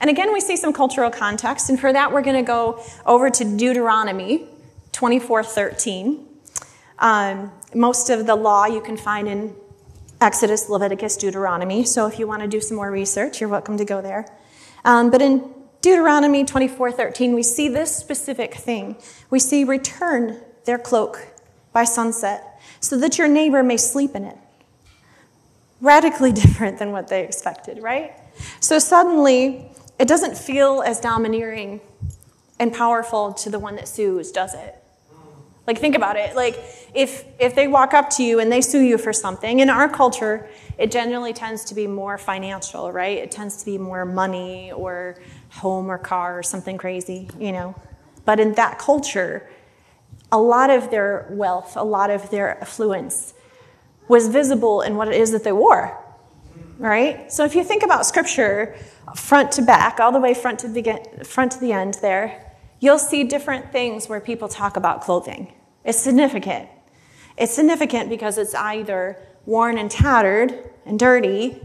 And 0.00 0.10
again, 0.10 0.32
we 0.32 0.40
see 0.40 0.56
some 0.56 0.72
cultural 0.72 1.10
context, 1.10 1.70
and 1.70 1.78
for 1.78 1.92
that, 1.92 2.12
we're 2.12 2.22
going 2.22 2.36
to 2.36 2.42
go 2.42 2.82
over 3.04 3.30
to 3.30 3.44
Deuteronomy 3.44 4.46
24:13. 4.92 6.24
Um, 6.98 7.52
most 7.74 8.08
of 8.10 8.26
the 8.26 8.34
law 8.34 8.64
you 8.64 8.80
can 8.80 8.96
find 8.96 9.28
in 9.28 9.54
Exodus, 10.20 10.68
Leviticus, 10.68 11.16
Deuteronomy. 11.16 11.84
So 11.84 12.06
if 12.06 12.18
you 12.18 12.26
want 12.26 12.42
to 12.42 12.48
do 12.48 12.60
some 12.60 12.76
more 12.76 12.90
research, 12.90 13.40
you're 13.40 13.50
welcome 13.50 13.76
to 13.76 13.84
go 13.84 14.00
there. 14.00 14.26
Um, 14.84 15.10
but 15.10 15.20
in 15.20 15.52
Deuteronomy 15.82 16.44
24:13, 16.44 17.34
we 17.34 17.42
see 17.42 17.68
this 17.68 17.94
specific 17.94 18.54
thing. 18.54 18.96
We 19.30 19.38
see 19.38 19.64
return 19.64 20.40
their 20.64 20.78
cloak 20.78 21.28
by 21.72 21.84
sunset, 21.84 22.60
so 22.80 22.96
that 22.98 23.18
your 23.18 23.28
neighbor 23.28 23.62
may 23.62 23.76
sleep 23.76 24.14
in 24.14 24.24
it. 24.24 24.38
Radically 25.80 26.32
different 26.42 26.78
than 26.78 26.92
what 26.92 27.08
they 27.08 27.22
expected, 27.22 27.82
right? 27.82 28.14
So 28.60 28.78
suddenly, 28.78 29.70
it 29.98 30.08
doesn't 30.08 30.36
feel 30.36 30.82
as 30.82 31.00
domineering 31.00 31.80
and 32.58 32.72
powerful 32.72 33.32
to 33.34 33.50
the 33.50 33.58
one 33.58 33.76
that 33.76 33.88
sues, 33.88 34.32
does 34.32 34.54
it? 34.54 34.82
Like, 35.66 35.78
think 35.78 35.96
about 35.96 36.16
it. 36.16 36.36
Like, 36.36 36.58
if, 36.94 37.24
if 37.40 37.54
they 37.54 37.66
walk 37.66 37.92
up 37.92 38.08
to 38.10 38.22
you 38.22 38.38
and 38.38 38.52
they 38.52 38.60
sue 38.60 38.82
you 38.82 38.98
for 38.98 39.12
something, 39.12 39.58
in 39.58 39.68
our 39.68 39.88
culture, 39.88 40.48
it 40.78 40.92
generally 40.92 41.32
tends 41.32 41.64
to 41.64 41.74
be 41.74 41.88
more 41.88 42.18
financial, 42.18 42.92
right? 42.92 43.18
It 43.18 43.32
tends 43.32 43.56
to 43.58 43.64
be 43.64 43.76
more 43.76 44.04
money 44.04 44.70
or 44.70 45.16
home 45.50 45.90
or 45.90 45.98
car 45.98 46.38
or 46.38 46.42
something 46.44 46.78
crazy, 46.78 47.28
you 47.38 47.50
know? 47.50 47.74
But 48.24 48.38
in 48.38 48.52
that 48.54 48.78
culture, 48.78 49.48
a 50.30 50.38
lot 50.38 50.70
of 50.70 50.90
their 50.90 51.26
wealth, 51.30 51.76
a 51.76 51.84
lot 51.84 52.10
of 52.10 52.30
their 52.30 52.60
affluence 52.60 53.34
was 54.08 54.28
visible 54.28 54.82
in 54.82 54.96
what 54.96 55.08
it 55.08 55.14
is 55.14 55.32
that 55.32 55.42
they 55.42 55.52
wore, 55.52 55.98
right? 56.78 57.30
So 57.32 57.44
if 57.44 57.54
you 57.54 57.64
think 57.64 57.82
about 57.82 58.06
scripture, 58.06 58.76
front 59.14 59.52
to 59.52 59.62
back, 59.62 60.00
all 60.00 60.12
the 60.12 60.20
way 60.20 60.34
front 60.34 60.58
to 60.60 60.68
the, 60.68 61.24
front 61.24 61.52
to 61.52 61.60
the 61.60 61.72
end 61.72 61.94
there, 62.02 62.54
you'll 62.80 62.98
see 62.98 63.24
different 63.24 63.72
things 63.72 64.08
where 64.08 64.20
people 64.20 64.48
talk 64.48 64.76
about 64.76 65.00
clothing. 65.00 65.52
It's 65.84 65.98
significant. 65.98 66.68
It's 67.36 67.54
significant 67.54 68.08
because 68.08 68.38
it's 68.38 68.54
either 68.54 69.18
worn 69.44 69.78
and 69.78 69.90
tattered 69.90 70.70
and 70.84 70.98
dirty, 70.98 71.60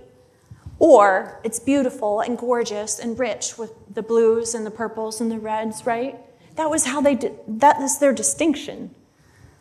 or 0.79 1.39
it's 1.43 1.59
beautiful 1.59 2.21
and 2.21 2.37
gorgeous 2.37 2.99
and 2.99 3.17
rich 3.17 3.57
with 3.57 3.71
the 3.93 4.01
blues 4.01 4.53
and 4.53 4.65
the 4.65 4.71
purples 4.71 5.21
and 5.21 5.31
the 5.31 5.39
reds, 5.39 5.85
right? 5.85 6.17
That 6.55 6.69
was 6.69 6.85
how 6.85 7.01
they 7.01 7.15
did, 7.15 7.37
that 7.47 7.81
is 7.81 7.99
their 7.99 8.13
distinction 8.13 8.93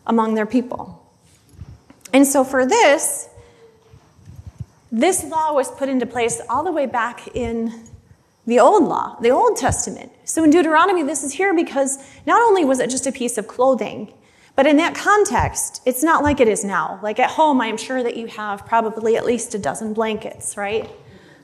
among 0.07 0.35
their 0.35 0.47
people. 0.47 1.11
And 2.13 2.27
so 2.27 2.45
for 2.45 2.67
this, 2.67 3.29
this 4.93 5.25
law 5.25 5.53
was 5.53 5.71
put 5.71 5.89
into 5.89 6.07
place 6.07 6.41
all 6.49 6.65
the 6.65 6.73
way 6.73 6.87
back 6.87 7.29
in 7.35 7.85
the 8.47 8.59
old 8.59 8.85
law, 8.85 9.17
the 9.21 9.31
Old 9.31 9.57
Testament. 9.57 10.11
So 10.25 10.43
in 10.43 10.51
Deuteronomy, 10.51 11.03
this 11.03 11.23
is 11.23 11.33
here 11.33 11.55
because 11.55 11.99
not 12.27 12.43
only 12.43 12.65
was 12.65 12.81
it 12.81 12.91
just 12.91 13.07
a 13.07 13.13
piece 13.13 13.39
of 13.39 13.47
clothing, 13.47 14.13
but 14.57 14.67
in 14.67 14.77
that 14.79 14.95
context, 14.95 15.81
it's 15.87 16.03
not 16.03 16.23
like 16.23 16.41
it 16.41 16.49
is 16.49 16.65
now. 16.65 16.99
Like 17.03 17.21
at 17.21 17.31
home, 17.31 17.61
I'm 17.61 17.77
sure 17.77 18.03
that 18.03 18.17
you 18.17 18.27
have 18.27 18.67
probably 18.67 19.17
at 19.17 19.25
least 19.25 19.55
a 19.55 19.59
dozen 19.59 19.95
blankets, 19.95 20.57
right? 20.57 20.91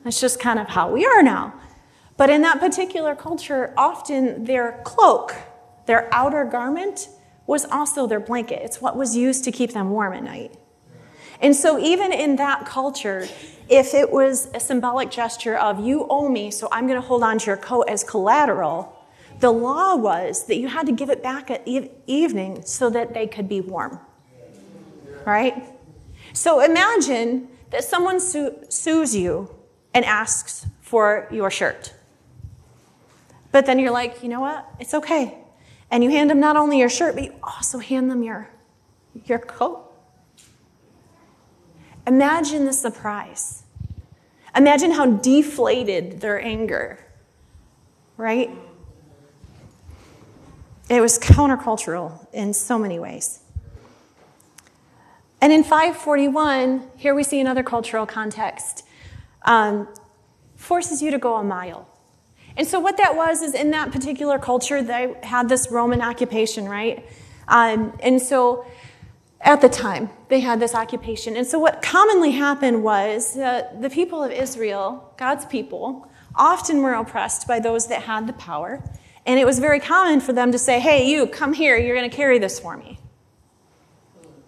That's 0.03 0.21
just 0.21 0.41
kind 0.41 0.59
of 0.59 0.69
how 0.69 0.91
we 0.91 1.07
are 1.07 1.23
now. 1.23 1.55
But 2.17 2.31
in 2.31 2.43
that 2.43 2.59
particular 2.59 3.15
culture, 3.15 3.73
often 3.77 4.45
their 4.45 4.81
cloak, 4.85 5.35
their 5.87 6.13
outer 6.13 6.45
garment, 6.45 7.09
was 7.47 7.65
also 7.67 8.07
their 8.07 8.21
blanket. 8.21 8.63
It's 8.65 8.81
what 8.81 8.97
was 8.97 9.17
used 9.17 9.45
to 9.45 9.53
keep 9.53 9.73
them 9.73 9.91
warm 9.91 10.13
at 10.13 10.25
night. 10.25 10.57
And 11.41 11.55
so, 11.55 11.79
even 11.79 12.13
in 12.13 12.37
that 12.37 12.67
culture, 12.67 13.29
if 13.69 13.95
it 13.95 14.11
was 14.11 14.49
a 14.55 14.61
symbolic 14.61 15.11
gesture 15.11 15.57
of 15.57 15.85
you 15.85 16.07
owe 16.09 16.29
me, 16.29 16.51
so 16.51 16.69
I'm 16.71 16.87
going 16.87 17.01
to 17.01 17.07
hold 17.07 17.23
on 17.23 17.39
to 17.39 17.47
your 17.47 17.57
coat 17.57 17.83
as 17.89 18.05
collateral, 18.05 18.97
the 19.41 19.51
law 19.51 19.97
was 19.97 20.47
that 20.47 20.57
you 20.57 20.69
had 20.69 20.87
to 20.87 20.93
give 20.93 21.11
it 21.11 21.23
back 21.23 21.51
at 21.51 21.67
evening 21.67 22.63
so 22.65 22.89
that 22.91 23.13
they 23.13 23.27
could 23.27 23.49
be 23.49 23.61
warm. 23.61 23.99
Right? 25.27 25.65
So 26.33 26.61
imagine 26.61 27.49
that 27.71 27.85
someone 27.85 28.21
su- 28.21 28.55
sues 28.69 29.15
you 29.15 29.55
and 29.93 30.05
asks 30.05 30.67
for 30.81 31.29
your 31.31 31.51
shirt. 31.51 31.93
But 33.53 33.67
then 33.67 33.79
you're 33.79 33.91
like, 33.91 34.23
you 34.23 34.29
know 34.29 34.41
what? 34.41 34.67
It's 34.79 34.95
okay. 34.95 35.39
And 35.91 36.03
you 36.05 36.11
hand 36.11 36.31
them 36.31 36.41
not 36.41 36.57
only 36.57 36.79
your 36.79 36.89
shirt, 36.89 37.15
but 37.15 37.25
you 37.25 37.35
also 37.43 37.79
hand 37.79 38.11
them 38.11 38.23
your, 38.23 38.49
your 39.25 39.39
coat. 39.39 39.86
Imagine 42.07 42.65
the 42.65 42.73
surprise. 42.73 43.65
Imagine 44.55 44.93
how 44.93 45.07
deflated 45.07 46.21
their 46.21 46.41
anger, 46.41 47.05
right? 48.17 48.51
It 50.89 51.01
was 51.01 51.19
countercultural 51.19 52.27
in 52.33 52.55
so 52.55 52.79
many 52.79 52.99
ways. 52.99 53.41
And 55.41 55.53
in 55.53 55.63
541, 55.63 56.91
here 56.97 57.15
we 57.15 57.23
see 57.23 57.41
another 57.41 57.63
cultural 57.63 58.07
context. 58.07 58.85
Um, 59.43 59.89
forces 60.57 61.03
you 61.03 61.11
to 61.11 61.19
go 61.19 61.37
a 61.37 61.45
mile. 61.45 61.89
And 62.57 62.67
so, 62.67 62.81
what 62.81 62.97
that 62.97 63.15
was 63.17 63.43
is 63.43 63.55
in 63.55 63.71
that 63.73 63.93
particular 63.93 64.39
culture, 64.39 64.83
they 64.83 65.15
had 65.23 65.49
this 65.49 65.71
Roman 65.71 66.01
occupation, 66.01 66.67
right? 66.67 67.07
Um, 67.49 67.93
and 68.01 68.21
so, 68.21 68.65
at 69.41 69.61
the 69.61 69.69
time, 69.69 70.11
they 70.29 70.41
had 70.41 70.61
this 70.61 70.75
occupation. 70.75 71.37
And 71.37 71.47
so, 71.47 71.59
what 71.59 71.83
commonly 71.83 72.33
happened 72.33 72.83
was 72.83 73.35
that 73.35 73.83
the 73.83 73.91
people 73.91 74.25
of 74.25 74.33
Israel, 74.33 75.13
God's 75.17 75.45
people, 75.45 76.11
often 76.35 76.83
were 76.83 76.95
oppressed 76.95 77.47
by 77.47 77.61
those 77.61 77.87
that 77.89 78.03
had 78.03 78.27
the 78.27 78.33
power. 78.33 78.83
And 79.25 79.39
it 79.39 79.45
was 79.45 79.59
very 79.59 79.81
common 79.81 80.21
for 80.21 80.33
them 80.33 80.53
to 80.53 80.59
say, 80.59 80.81
Hey, 80.81 81.09
you, 81.11 81.27
come 81.27 81.53
here, 81.53 81.77
you're 81.77 81.97
going 81.97 82.09
to 82.09 82.17
carry 82.17 82.39
this 82.39 82.59
for 82.59 82.77
me. 82.77 82.99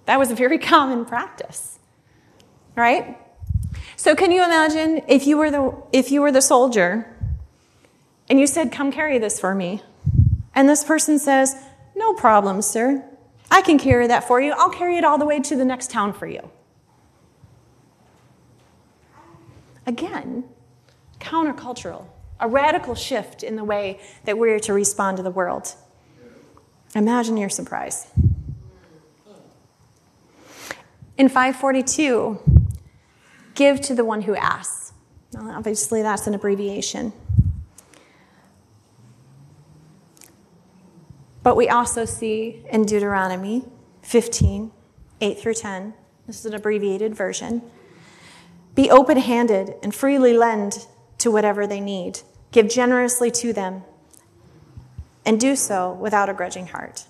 That 0.07 0.18
was 0.18 0.30
a 0.30 0.35
very 0.35 0.59
common 0.75 1.04
practice, 1.04 1.78
right? 2.75 3.18
So, 3.97 4.14
can 4.14 4.33
you 4.33 4.42
imagine 4.42 5.02
if 5.07 5.26
you 5.26 5.37
were 5.37 5.50
the, 5.50 5.75
if 5.92 6.11
you 6.11 6.23
were 6.23 6.33
the 6.33 6.42
soldier 6.42 7.14
and 8.30 8.40
you 8.40 8.47
said, 8.47 8.73
Come 8.73 8.90
carry 8.90 9.18
this 9.18 9.38
for 9.38 9.54
me? 9.54 9.83
And 10.54 10.68
this 10.68 10.83
person 10.83 11.18
says, 11.18 11.54
No 11.95 12.14
problem, 12.14 12.62
sir. 12.62 13.04
I 13.50 13.62
can 13.62 13.78
carry 13.78 14.07
that 14.07 14.26
for 14.26 14.40
you. 14.40 14.52
I'll 14.52 14.71
carry 14.71 14.97
it 14.99 15.05
all 15.05 15.19
the 15.19 15.25
way 15.25 15.40
to 15.40 15.57
the 15.57 15.64
next 15.64 15.90
town 15.90 16.12
for 16.12 16.26
you. 16.26 16.50
Again, 19.87 20.45
countercultural, 21.19 22.07
a 22.40 22.49
radical 22.49 22.95
shift 22.95 23.43
in 23.43 23.57
the 23.57 23.64
way 23.64 24.00
that 24.25 24.37
we're 24.37 24.61
to 24.61 24.73
respond 24.73 25.17
to 25.17 25.23
the 25.23 25.31
world. 25.31 25.75
Imagine 26.95 27.37
your 27.37 27.49
surprise. 27.49 28.07
In 31.17 31.28
542, 31.28 32.38
give 33.55 33.81
to 33.81 33.95
the 33.95 34.05
one 34.05 34.23
who 34.23 34.37
asks. 34.37 34.93
obviously, 35.35 36.02
that's 36.02 36.26
an 36.26 36.35
abbreviation. 36.35 37.12
But 41.49 41.57
we 41.57 41.71
also 41.71 42.05
see 42.05 42.62
in 42.69 42.85
Deuteronomy 42.85 43.64
15, 44.02 44.71
8 45.23 45.38
through 45.38 45.55
10, 45.55 45.95
this 46.26 46.40
is 46.40 46.45
an 46.45 46.52
abbreviated 46.52 47.14
version. 47.14 47.62
Be 48.75 48.90
open 48.90 49.17
handed 49.17 49.75
and 49.83 49.95
freely 49.95 50.37
lend 50.37 50.87
to 51.17 51.31
whatever 51.31 51.67
they 51.67 51.81
need. 51.81 52.21
Give 52.52 52.69
generously 52.69 53.31
to 53.31 53.55
them, 53.55 53.85
and 55.25 55.40
do 55.40 55.57
so 55.57 55.95
without 55.95 56.28
a 56.28 56.35
grudging 56.35 56.67
heart. 56.67 57.07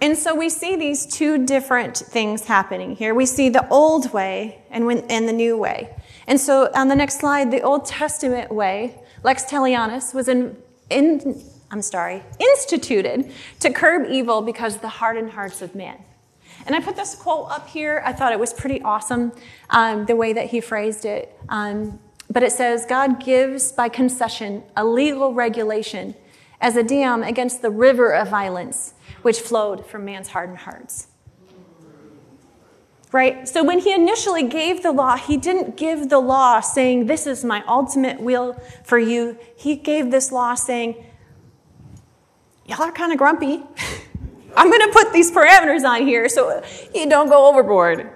And 0.00 0.16
so 0.16 0.34
we 0.34 0.48
see 0.48 0.74
these 0.74 1.04
two 1.04 1.44
different 1.44 1.98
things 1.98 2.46
happening 2.46 2.96
here. 2.96 3.14
We 3.14 3.26
see 3.26 3.50
the 3.50 3.68
old 3.68 4.10
way 4.14 4.62
and, 4.70 4.86
when, 4.86 5.00
and 5.10 5.28
the 5.28 5.34
new 5.34 5.58
way. 5.58 5.94
And 6.26 6.40
so 6.40 6.70
on 6.74 6.88
the 6.88 6.96
next 6.96 7.20
slide, 7.20 7.50
the 7.50 7.60
Old 7.60 7.84
Testament 7.84 8.50
way, 8.50 8.98
lex 9.22 9.44
talionis, 9.44 10.14
was 10.14 10.28
in 10.28 10.56
in 10.90 11.42
I'm 11.70 11.82
sorry, 11.82 12.22
instituted 12.38 13.32
to 13.60 13.72
curb 13.72 14.08
evil 14.08 14.40
because 14.40 14.78
the 14.78 14.88
hardened 14.88 15.32
hearts 15.32 15.62
of 15.62 15.74
man. 15.74 15.98
And 16.64 16.74
I 16.74 16.80
put 16.80 16.96
this 16.96 17.14
quote 17.14 17.50
up 17.50 17.68
here. 17.68 18.02
I 18.04 18.12
thought 18.12 18.32
it 18.32 18.38
was 18.38 18.52
pretty 18.52 18.80
awesome, 18.82 19.32
um, 19.70 20.06
the 20.06 20.16
way 20.16 20.32
that 20.32 20.46
he 20.46 20.60
phrased 20.60 21.04
it. 21.04 21.36
Um, 21.48 21.98
but 22.30 22.42
it 22.42 22.52
says, 22.52 22.86
God 22.86 23.22
gives 23.22 23.72
by 23.72 23.88
concession 23.88 24.62
a 24.76 24.84
legal 24.84 25.34
regulation 25.34 26.14
as 26.60 26.76
a 26.76 26.82
dam 26.82 27.22
against 27.22 27.62
the 27.62 27.70
river 27.70 28.12
of 28.12 28.28
violence 28.28 28.94
which 29.22 29.40
flowed 29.40 29.84
from 29.86 30.04
man's 30.04 30.28
hardened 30.28 30.58
hearts. 30.58 31.08
Right? 33.12 33.48
So 33.48 33.62
when 33.62 33.78
he 33.78 33.92
initially 33.92 34.42
gave 34.42 34.82
the 34.82 34.90
law, 34.90 35.16
he 35.16 35.36
didn't 35.36 35.76
give 35.76 36.08
the 36.08 36.18
law 36.18 36.60
saying, 36.60 37.06
This 37.06 37.26
is 37.26 37.44
my 37.44 37.62
ultimate 37.66 38.20
will 38.20 38.60
for 38.84 38.98
you. 38.98 39.38
He 39.56 39.76
gave 39.76 40.10
this 40.10 40.32
law 40.32 40.54
saying, 40.54 41.04
Y'all 42.66 42.82
are 42.82 42.92
kind 42.92 43.12
of 43.12 43.18
grumpy. 43.18 43.62
I'm 44.56 44.68
going 44.70 44.80
to 44.80 44.92
put 44.92 45.12
these 45.12 45.30
parameters 45.30 45.84
on 45.84 46.02
here 46.02 46.28
so 46.28 46.62
you 46.94 47.08
don't 47.08 47.28
go 47.28 47.48
overboard. 47.48 48.10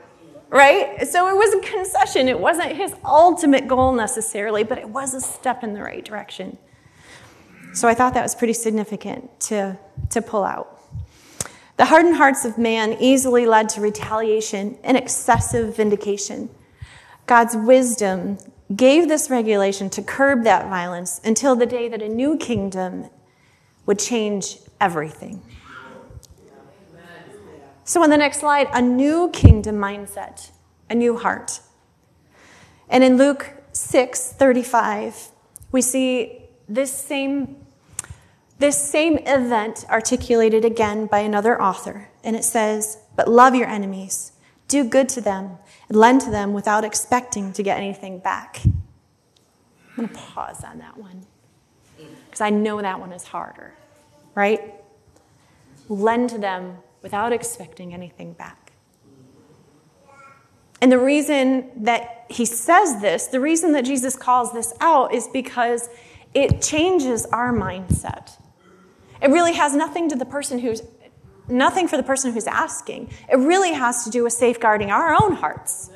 Right? 0.49 1.07
So 1.07 1.29
it 1.29 1.35
was 1.35 1.55
a 1.55 1.71
concession. 1.71 2.29
It 2.29 2.41
wasn't 2.41 2.73
his 2.73 2.93
ultimate 3.05 3.69
goal 3.69 3.93
necessarily, 3.93 4.65
but 4.65 4.79
it 4.79 4.89
was 4.89 5.15
a 5.15 5.21
step 5.21 5.63
in 5.63 5.75
the 5.75 5.83
right 5.83 6.05
direction. 6.05 6.59
So 7.73 7.87
I 7.87 7.95
thought 7.95 8.15
that 8.15 8.23
was 8.23 8.35
pretty 8.35 8.55
significant 8.55 9.39
to, 9.43 9.79
to 10.11 10.21
pull 10.21 10.43
out. 10.43 10.80
The 11.81 11.87
hardened 11.87 12.17
hearts 12.17 12.45
of 12.45 12.59
man 12.59 12.99
easily 13.01 13.47
led 13.47 13.71
to 13.71 13.81
retaliation 13.81 14.77
and 14.85 14.99
excessive 14.99 15.75
vindication. 15.75 16.51
God's 17.25 17.57
wisdom 17.57 18.37
gave 18.77 19.09
this 19.09 19.31
regulation 19.31 19.89
to 19.89 20.03
curb 20.03 20.45
that 20.45 20.69
violence 20.69 21.23
until 21.25 21.57
the 21.57 21.65
day 21.65 21.89
that 21.89 22.03
a 22.03 22.09
new 22.11 22.37
kingdom 22.37 23.09
would 23.87 23.99
change 23.99 24.59
everything. 24.79 25.41
So, 27.85 28.03
on 28.03 28.11
the 28.11 28.19
next 28.19 28.41
slide, 28.41 28.69
a 28.75 28.83
new 28.83 29.31
kingdom 29.31 29.77
mindset, 29.77 30.51
a 30.91 30.95
new 30.95 31.17
heart. 31.17 31.61
And 32.91 33.03
in 33.03 33.17
Luke 33.17 33.55
6 33.73 34.35
35, 34.35 35.31
we 35.73 35.81
see 35.81 36.45
this 36.69 36.93
same, 36.93 37.60
this 38.61 38.79
same 38.79 39.19
event 39.27 39.87
articulated 39.89 40.65
again 40.65 41.07
by 41.07 41.21
another 41.21 41.61
author. 41.61 42.09
And 42.23 42.37
it 42.37 42.45
says, 42.45 42.99
But 43.17 43.27
love 43.27 43.55
your 43.55 43.67
enemies, 43.67 44.33
do 44.69 44.85
good 44.85 45.09
to 45.11 45.21
them, 45.21 45.59
and 45.89 45.99
lend 45.99 46.21
to 46.23 46.31
them 46.31 46.53
without 46.53 46.85
expecting 46.85 47.53
to 47.55 47.63
get 47.63 47.79
anything 47.79 48.19
back. 48.19 48.61
I'm 48.65 50.07
going 50.07 50.09
to 50.09 50.15
pause 50.15 50.63
on 50.63 50.79
that 50.79 50.97
one 50.97 51.27
because 52.27 52.43
I 52.43 52.51
know 52.51 52.81
that 52.81 53.01
one 53.01 53.13
is 53.13 53.25
harder, 53.25 53.75
right? 54.35 54.75
Lend 55.89 56.31
to 56.31 56.39
them 56.39 56.79
without 57.03 57.33
expecting 57.33 57.93
anything 57.93 58.35
back. 58.35 58.73
And 60.83 60.93
the 60.93 60.99
reason 60.99 61.71
that 61.85 62.27
he 62.29 62.45
says 62.45 63.01
this, 63.01 63.27
the 63.27 63.41
reason 63.41 63.73
that 63.73 63.85
Jesus 63.85 64.17
calls 64.17 64.53
this 64.53 64.73
out, 64.81 65.13
is 65.15 65.29
because 65.29 65.89
it 66.33 66.63
changes 66.63 67.27
our 67.27 67.53
mindset. 67.53 68.37
It 69.23 69.31
really 69.31 69.53
has 69.55 69.75
nothing 69.75 70.09
to 70.09 70.17
the 70.17 70.25
person 70.25 70.59
who's 70.59 70.83
nothing 71.49 71.89
for 71.89 71.97
the 71.97 72.03
person 72.03 72.33
who's 72.33 72.47
asking. 72.47 73.11
It 73.31 73.37
really 73.37 73.73
has 73.73 74.05
to 74.05 74.11
do 74.11 74.23
with 74.25 74.33
safeguarding 74.33 74.91
our 74.91 75.15
own 75.21 75.33
hearts. 75.35 75.91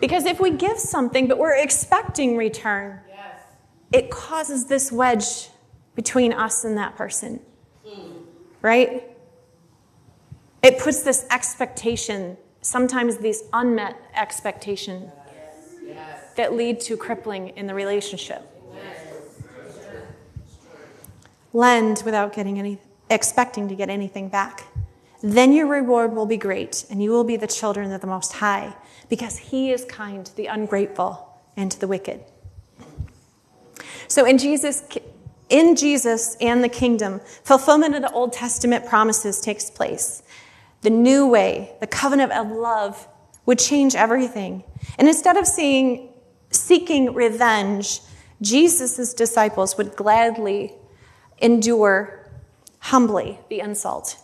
Because 0.00 0.24
if 0.24 0.40
we 0.40 0.50
give 0.50 0.78
something 0.78 1.28
but 1.28 1.38
we're 1.38 1.56
expecting 1.56 2.36
return, 2.36 3.00
it 3.92 4.10
causes 4.10 4.66
this 4.66 4.90
wedge 4.90 5.50
between 5.94 6.32
us 6.32 6.64
and 6.64 6.78
that 6.78 6.96
person. 6.96 7.40
Right? 8.62 9.06
It 10.62 10.78
puts 10.78 11.02
this 11.02 11.26
expectation, 11.30 12.36
sometimes 12.62 13.18
these 13.18 13.42
unmet 13.52 13.96
expectation 14.14 15.10
that 16.36 16.54
lead 16.54 16.80
to 16.80 16.96
crippling 16.96 17.48
in 17.48 17.66
the 17.66 17.74
relationship. 17.74 18.46
Lend 21.52 22.02
without 22.04 22.32
getting 22.32 22.58
any 22.58 22.78
expecting 23.08 23.68
to 23.68 23.74
get 23.74 23.90
anything 23.90 24.28
back. 24.28 24.66
Then 25.22 25.52
your 25.52 25.66
reward 25.66 26.14
will 26.14 26.26
be 26.26 26.36
great, 26.36 26.86
and 26.88 27.02
you 27.02 27.10
will 27.10 27.24
be 27.24 27.36
the 27.36 27.46
children 27.46 27.92
of 27.92 28.00
the 28.00 28.06
Most 28.06 28.34
High, 28.34 28.74
because 29.08 29.36
He 29.36 29.70
is 29.70 29.84
kind 29.84 30.24
to 30.24 30.36
the 30.36 30.46
ungrateful 30.46 31.28
and 31.56 31.70
to 31.72 31.78
the 31.78 31.88
wicked. 31.88 32.24
So 34.08 34.24
in 34.24 34.38
Jesus, 34.38 34.82
in 35.48 35.76
Jesus 35.76 36.36
and 36.40 36.64
the 36.64 36.68
kingdom, 36.68 37.20
fulfillment 37.44 37.94
of 37.94 38.02
the 38.02 38.12
Old 38.12 38.32
Testament 38.32 38.86
promises 38.86 39.40
takes 39.40 39.70
place. 39.70 40.22
The 40.82 40.90
new 40.90 41.26
way, 41.26 41.72
the 41.80 41.86
covenant 41.86 42.32
of 42.32 42.50
love, 42.50 43.06
would 43.44 43.58
change 43.58 43.94
everything. 43.94 44.64
And 44.98 45.08
instead 45.08 45.36
of 45.36 45.46
seeing, 45.46 46.14
seeking 46.50 47.12
revenge, 47.12 48.00
Jesus' 48.40 49.12
disciples 49.12 49.76
would 49.76 49.96
gladly 49.96 50.74
endure 51.40 52.28
humbly 52.80 53.38
the 53.48 53.60
insult. 53.60 54.16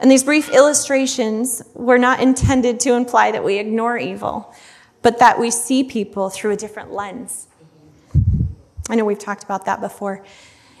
And 0.00 0.10
these 0.10 0.24
brief 0.24 0.48
illustrations 0.50 1.62
were 1.74 1.98
not 1.98 2.20
intended 2.20 2.80
to 2.80 2.94
imply 2.94 3.32
that 3.32 3.44
we 3.44 3.58
ignore 3.58 3.98
evil, 3.98 4.54
but 5.02 5.18
that 5.18 5.38
we 5.38 5.50
see 5.50 5.82
people 5.82 6.30
through 6.30 6.52
a 6.52 6.56
different 6.56 6.92
lens. 6.92 7.48
I 8.88 8.94
know 8.94 9.04
we've 9.04 9.18
talked 9.18 9.44
about 9.44 9.64
that 9.66 9.80
before. 9.80 10.24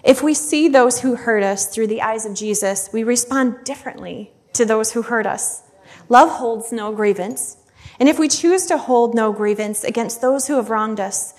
If 0.04 0.22
we 0.22 0.34
see 0.34 0.68
those 0.68 1.00
who 1.00 1.16
hurt 1.16 1.42
us 1.42 1.66
through 1.66 1.88
the 1.88 2.00
eyes 2.00 2.24
of 2.24 2.34
Jesus, 2.34 2.88
we 2.92 3.02
respond 3.02 3.64
differently 3.64 4.32
to 4.54 4.64
those 4.64 4.92
who 4.92 5.02
hurt 5.02 5.26
us. 5.26 5.62
Love 6.08 6.30
holds 6.30 6.72
no 6.72 6.92
grievance. 6.92 7.56
And 8.00 8.08
if 8.08 8.18
we 8.18 8.28
choose 8.28 8.66
to 8.66 8.78
hold 8.78 9.14
no 9.14 9.32
grievance 9.32 9.82
against 9.82 10.20
those 10.20 10.46
who 10.46 10.54
have 10.54 10.70
wronged 10.70 11.00
us, 11.00 11.34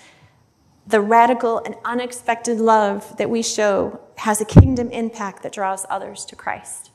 the 0.90 1.00
radical 1.00 1.58
and 1.64 1.74
unexpected 1.84 2.58
love 2.58 3.16
that 3.16 3.30
we 3.30 3.42
show 3.42 4.00
has 4.16 4.40
a 4.40 4.44
kingdom 4.44 4.90
impact 4.90 5.42
that 5.42 5.52
draws 5.52 5.86
others 5.88 6.24
to 6.26 6.36
Christ. 6.36 6.90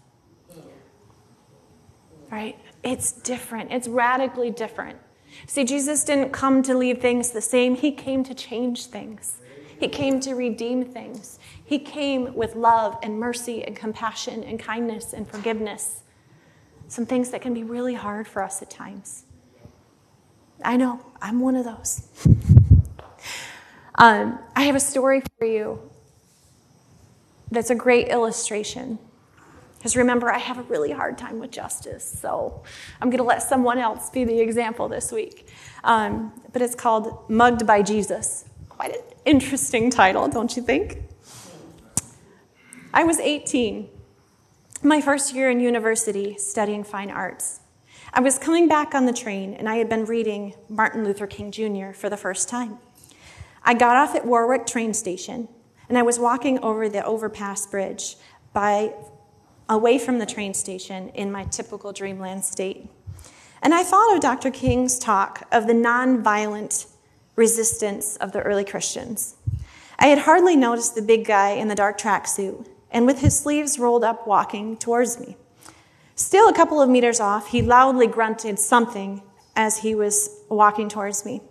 Right? 2.29 2.59
It's 2.83 3.11
different, 3.11 3.71
it's 3.71 3.87
radically 3.87 4.51
different. 4.51 4.99
See, 5.47 5.63
Jesus 5.63 6.03
didn't 6.03 6.31
come 6.31 6.63
to 6.63 6.75
leave 6.75 6.99
things 6.99 7.31
the 7.31 7.41
same, 7.41 7.75
He 7.75 7.91
came 7.91 8.23
to 8.23 8.33
change 8.33 8.85
things. 8.87 9.37
He 9.77 9.89
came 9.89 10.19
to 10.21 10.35
redeem 10.35 10.85
things. 10.85 11.37
He 11.63 11.79
came 11.79 12.33
with 12.33 12.55
love 12.55 12.97
and 13.03 13.19
mercy 13.19 13.63
and 13.63 13.75
compassion 13.75 14.43
and 14.43 14.57
kindness 14.57 15.11
and 15.11 15.27
forgiveness. 15.27 16.03
Some 16.87 17.05
things 17.05 17.31
that 17.31 17.41
can 17.41 17.53
be 17.53 17.63
really 17.63 17.95
hard 17.95 18.27
for 18.27 18.41
us 18.41 18.61
at 18.61 18.69
times. 18.69 19.25
I 20.63 20.77
know, 20.77 21.05
I'm 21.21 21.41
one 21.41 21.57
of 21.57 21.65
those. 21.65 22.07
um, 23.97 24.39
I 24.55 24.63
have 24.63 24.75
a 24.75 24.79
story 24.79 25.21
for 25.37 25.45
you 25.45 25.79
that's 27.51 27.69
a 27.69 27.75
great 27.75 28.09
illustration. 28.09 28.99
Because 29.77 29.95
remember, 29.95 30.31
I 30.31 30.39
have 30.39 30.57
a 30.57 30.63
really 30.63 30.91
hard 30.91 31.17
time 31.17 31.39
with 31.39 31.51
justice, 31.51 32.03
so 32.03 32.63
I'm 32.99 33.09
going 33.09 33.19
to 33.19 33.23
let 33.23 33.43
someone 33.43 33.77
else 33.77 34.09
be 34.09 34.23
the 34.23 34.39
example 34.39 34.89
this 34.89 35.11
week. 35.11 35.47
Um, 35.83 36.33
but 36.51 36.61
it's 36.61 36.73
called 36.73 37.29
Mugged 37.29 37.67
by 37.67 37.83
Jesus. 37.83 38.45
Quite 38.67 38.95
an 38.95 39.01
interesting 39.25 39.91
title, 39.91 40.27
don't 40.27 40.55
you 40.57 40.63
think? 40.63 41.03
I 42.93 43.03
was 43.03 43.19
18, 43.19 43.87
my 44.81 45.01
first 45.01 45.35
year 45.35 45.51
in 45.51 45.59
university 45.59 46.35
studying 46.37 46.83
fine 46.83 47.11
arts. 47.11 47.59
I 48.11 48.21
was 48.21 48.39
coming 48.39 48.67
back 48.67 48.95
on 48.95 49.05
the 49.05 49.13
train 49.13 49.53
and 49.53 49.69
I 49.69 49.75
had 49.75 49.89
been 49.89 50.05
reading 50.05 50.55
Martin 50.67 51.03
Luther 51.03 51.27
King 51.27 51.51
Jr. 51.51 51.91
for 51.91 52.09
the 52.09 52.17
first 52.17 52.49
time. 52.49 52.79
I 53.67 53.73
got 53.73 53.97
off 53.97 54.15
at 54.15 54.25
Warwick 54.25 54.67
train 54.67 54.93
station 54.93 55.47
and 55.89 55.97
I 55.97 56.03
was 56.03 56.19
walking 56.19 56.59
over 56.59 56.87
the 56.87 57.03
overpass 57.03 57.65
bridge 57.65 58.15
by 58.53 58.93
away 59.67 59.97
from 59.97 60.19
the 60.19 60.25
train 60.27 60.53
station 60.53 61.09
in 61.09 61.31
my 61.31 61.45
typical 61.45 61.91
dreamland 61.91 62.45
state. 62.45 62.87
And 63.63 63.73
I 63.73 63.83
thought 63.83 64.13
of 64.13 64.21
Dr. 64.21 64.51
King's 64.51 64.99
talk 64.99 65.47
of 65.51 65.65
the 65.65 65.73
nonviolent 65.73 66.85
resistance 67.35 68.15
of 68.17 68.31
the 68.31 68.41
early 68.41 68.63
Christians. 68.63 69.35
I 69.97 70.07
had 70.07 70.19
hardly 70.19 70.55
noticed 70.55 70.93
the 70.93 71.01
big 71.01 71.25
guy 71.25 71.51
in 71.51 71.67
the 71.67 71.75
dark 71.75 71.97
tracksuit 71.97 72.67
and 72.91 73.07
with 73.07 73.19
his 73.19 73.37
sleeves 73.37 73.79
rolled 73.79 74.03
up 74.03 74.27
walking 74.27 74.77
towards 74.77 75.19
me. 75.19 75.37
Still 76.13 76.47
a 76.47 76.53
couple 76.53 76.79
of 76.79 76.87
meters 76.87 77.19
off, 77.19 77.47
he 77.47 77.63
loudly 77.63 78.05
grunted 78.05 78.59
something 78.59 79.23
as 79.55 79.79
he 79.79 79.95
was 79.95 80.29
walking 80.49 80.87
towards 80.87 81.25
me. 81.25 81.41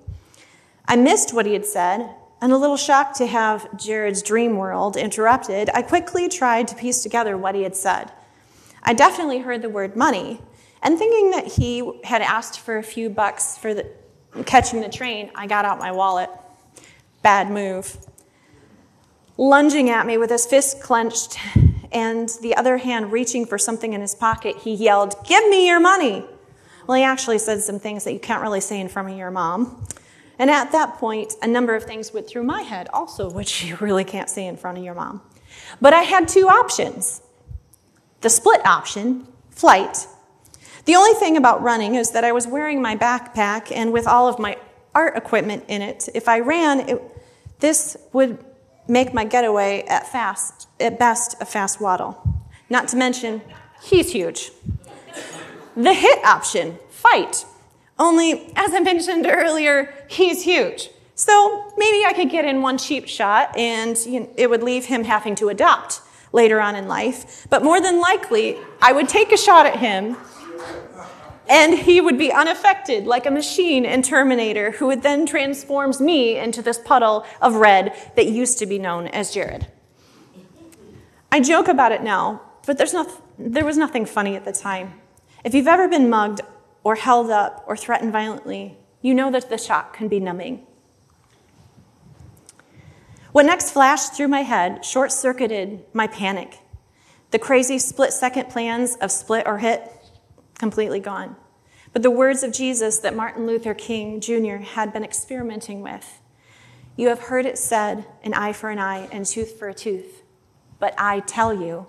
I 0.87 0.97
missed 0.97 1.33
what 1.33 1.47
he 1.47 1.53
had 1.53 1.65
said, 1.67 2.15
and 2.41 2.53
a 2.53 2.59
little 2.59 2.77
shocked 2.77 3.17
to 3.17 3.27
have 3.27 3.77
Jared's 3.77 4.23
dream 4.23 4.57
world 4.57 4.97
interrupted, 4.97 5.71
I 5.73 5.83
quickly 5.83 6.29
tried 6.29 6.69
to 6.69 6.75
piece 6.75 7.03
together 7.03 7.39
what 7.39 7.55
he 7.55 7.63
had 7.63 7.75
said. 7.75 8.13
I 8.83 8.93
definitely 8.93 9.39
heard 9.39 9.63
the 9.63 9.71
word 9.71 9.97
money, 9.97 10.43
and 10.83 10.99
thinking 10.99 11.31
that 11.31 11.47
he 11.47 12.01
had 12.05 12.21
asked 12.21 12.61
for 12.61 12.77
a 12.77 12.83
few 12.83 13.09
bucks 13.09 13.57
for 13.57 13.73
the, 13.73 13.91
catching 14.45 14.83
the 14.83 14.91
train, 14.91 15.31
I 15.35 15.47
got 15.47 15.65
out 15.65 15.79
my 15.79 15.91
wallet. 15.91 16.29
Bad 17.23 17.51
move. 17.51 17.97
Lunging 19.39 19.89
at 19.89 20.07
me 20.07 20.19
with 20.19 20.31
his 20.31 20.45
fist 20.45 20.83
clenched 20.83 21.39
and 21.91 22.29
the 22.43 22.55
other 22.57 22.77
hand 22.77 23.13
reaching 23.13 23.47
for 23.47 23.57
something 23.57 23.95
in 23.95 24.01
his 24.01 24.15
pocket, 24.15 24.57
he 24.59 24.75
yelled, 24.75 25.15
Give 25.27 25.49
me 25.49 25.67
your 25.67 25.81
money! 25.81 26.25
Well, 26.87 26.99
he 26.99 27.05
actually 27.05 27.39
said 27.39 27.63
some 27.63 27.79
things 27.79 28.05
that 28.05 28.13
you 28.13 28.19
can't 28.19 28.43
really 28.43 28.61
say 28.61 28.79
in 28.79 28.89
front 28.89 29.09
of 29.11 29.17
your 29.17 29.31
mom. 29.31 29.87
And 30.39 30.51
at 30.51 30.73
that 30.73 30.95
point, 30.95 31.35
a 31.43 31.47
number 31.47 31.75
of 31.75 31.85
things 31.85 32.13
went 32.13 32.27
through 32.27 32.45
my 32.45 32.63
head, 32.63 32.89
also, 32.93 33.31
which 33.31 33.65
you 33.65 33.77
really 33.77 34.05
can't 34.05 34.31
say 34.31 34.47
in 34.47 34.57
front 34.57 34.79
of 34.79 34.85
your 34.85 34.95
mom. 34.95 35.23
But 35.81 35.93
I 35.93 36.03
had 36.03 36.29
two 36.29 36.49
options 36.49 37.21
the 38.21 38.31
split 38.31 38.65
option, 38.67 39.27
flight. 39.51 40.07
The 40.87 40.97
only 40.97 41.13
thing 41.13 41.37
about 41.37 41.63
running 41.63 41.95
is 41.95 42.13
that 42.13 42.25
I 42.25 42.33
was 42.33 42.47
wearing 42.47 42.81
my 42.81 42.97
backpack 42.97 43.71
and 43.71 43.93
with 43.93 44.07
all 44.07 44.29
of 44.29 44.39
my 44.39 44.57
art 44.95 45.15
equipment 45.17 45.65
in 45.69 45.83
it. 45.83 46.09
If 46.15 46.27
I 46.27 46.41
ran, 46.41 46.89
it, 46.89 47.03
this 47.61 47.99
would 48.15 48.43
make 48.89 49.13
my 49.13 49.25
getaway 49.25 49.85
at 49.89 50.07
fast, 50.11 50.69
at 50.81 50.99
best, 50.99 51.37
a 51.41 51.45
fast 51.45 51.83
waddle. 51.83 52.21
Not 52.71 52.89
to 52.89 52.97
mention, 52.97 53.43
he's 53.83 54.13
huge. 54.13 54.51
The 55.77 55.93
hit 55.93 56.25
option, 56.25 56.79
fight. 56.89 57.45
Only, 57.99 58.53
as 58.57 58.75
I 58.75 58.81
mentioned 58.81 59.27
earlier, 59.29 59.95
he's 60.09 60.43
huge. 60.43 60.91
So 61.15 61.73
maybe 61.77 62.05
I 62.05 62.13
could 62.13 62.31
get 62.31 62.45
in 62.45 62.61
one 62.61 62.77
cheap 62.77 63.07
shot 63.07 63.57
and 63.57 63.97
it 64.37 64.51
would 64.51 64.63
leave 64.63 64.87
him 64.87 65.05
having 65.05 65.37
to 65.37 65.49
adopt 65.49 66.01
later 66.33 66.61
on 66.61 66.75
in 66.75 66.89
life. 66.89 67.47
But 67.49 67.63
more 67.63 67.81
than 67.81 68.01
likely, 68.01 68.59
I 68.83 68.93
would 68.93 69.09
take 69.09 69.31
a 69.31 69.37
shot 69.37 69.67
at 69.67 69.77
him 69.77 70.17
and 71.49 71.79
he 71.79 72.01
would 72.01 72.19
be 72.19 72.33
unaffected 72.33 73.07
like 73.07 73.27
a 73.27 73.31
machine 73.31 73.85
in 73.85 74.03
Terminator 74.03 74.73
who 74.73 74.87
would 74.87 75.03
then 75.03 75.25
transforms 75.27 76.01
me 76.01 76.37
into 76.37 76.63
this 76.63 76.79
puddle 76.79 77.25
of 77.41 77.55
red 77.55 77.95
that 78.17 78.27
used 78.27 78.59
to 78.59 78.67
be 78.67 78.79
known 78.79 79.07
as 79.09 79.33
Jared. 79.33 79.69
I 81.31 81.41
joke 81.41 81.69
about 81.69 81.93
it 81.93 82.03
now, 82.03 82.43
but 82.67 82.79
there's 82.79 82.95
no, 82.95 83.07
there 83.39 83.65
was 83.65 83.77
nothing 83.77 84.07
funny 84.07 84.35
at 84.37 84.45
the 84.45 84.53
time. 84.53 85.01
If 85.45 85.55
you've 85.55 85.69
ever 85.69 85.87
been 85.87 86.09
mugged 86.09 86.41
or 86.85 86.95
held 86.95 87.31
up 87.31 87.65
or 87.67 87.77
threatened 87.77 88.13
violently, 88.13 88.77
you 89.01 89.15
know 89.15 89.31
that 89.31 89.49
the 89.49 89.59
shock 89.59 89.97
can 89.97 90.07
be 90.07 90.21
numbing. 90.21 90.65
What 93.33 93.47
next 93.47 93.73
flashed 93.73 94.15
through 94.15 94.29
my 94.29 94.43
head 94.43 94.85
short 94.85 95.11
circuited 95.11 95.85
my 95.93 96.07
panic. 96.07 96.61
The 97.33 97.39
crazy 97.41 97.81
split 97.81 98.13
second 98.13 98.49
plans 98.49 98.95
of 98.97 99.11
split 99.11 99.45
or 99.45 99.59
hit, 99.59 99.91
completely 100.57 101.01
gone. 101.01 101.35
But 101.93 102.03
the 102.03 102.11
words 102.11 102.43
of 102.43 102.53
Jesus 102.53 102.99
that 102.99 103.17
Martin 103.17 103.47
Luther 103.47 103.75
King 103.75 104.21
Jr. 104.21 104.57
had 104.57 104.93
been 104.93 105.03
experimenting 105.03 105.81
with 105.81 106.21
You 106.97 107.09
have 107.09 107.23
heard 107.23 107.45
it 107.45 107.59
said, 107.59 108.05
an 108.23 108.35
eye 108.35 108.53
for 108.53 108.71
an 108.71 108.79
eye 108.79 109.09
and 109.11 109.27
tooth 109.27 109.59
for 109.59 109.69
a 109.69 109.75
tooth. 109.75 110.23
But 110.79 110.95
I 110.97 111.21
tell 111.21 111.53
you, 111.53 111.89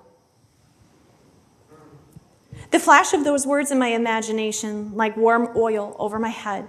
the 2.76 2.82
flash 2.82 3.14
of 3.14 3.24
those 3.24 3.48
words 3.48 3.72
in 3.72 3.80
my 3.80 3.88
imagination, 3.88 4.94
like 4.96 5.16
warm 5.16 5.48
oil 5.56 5.96
over 5.98 6.20
my 6.20 6.28
head, 6.28 6.68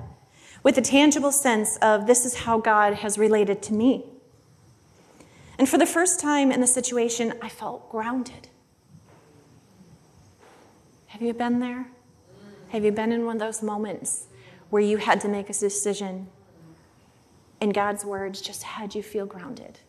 with 0.62 0.78
a 0.78 0.80
tangible 0.80 1.32
sense 1.32 1.78
of 1.78 2.06
this 2.06 2.24
is 2.24 2.32
how 2.32 2.60
God 2.60 2.94
has 2.94 3.18
related 3.18 3.60
to 3.64 3.72
me. 3.72 4.04
And 5.58 5.68
for 5.68 5.78
the 5.78 5.84
first 5.84 6.20
time 6.20 6.52
in 6.52 6.60
the 6.60 6.66
situation, 6.68 7.34
I 7.42 7.48
felt 7.48 7.90
grounded. 7.90 8.46
Have 11.06 11.22
you 11.22 11.34
been 11.34 11.58
there? 11.58 11.88
Have 12.68 12.84
you 12.84 12.92
been 12.92 13.10
in 13.10 13.26
one 13.26 13.34
of 13.34 13.40
those 13.40 13.60
moments 13.60 14.26
where 14.70 14.82
you 14.82 14.98
had 14.98 15.20
to 15.22 15.28
make 15.28 15.50
a 15.50 15.54
decision 15.54 16.28
and 17.60 17.74
God's 17.74 18.04
words 18.04 18.40
just 18.40 18.62
had 18.62 18.94
you 18.94 19.02
feel 19.02 19.26
grounded? 19.26 19.80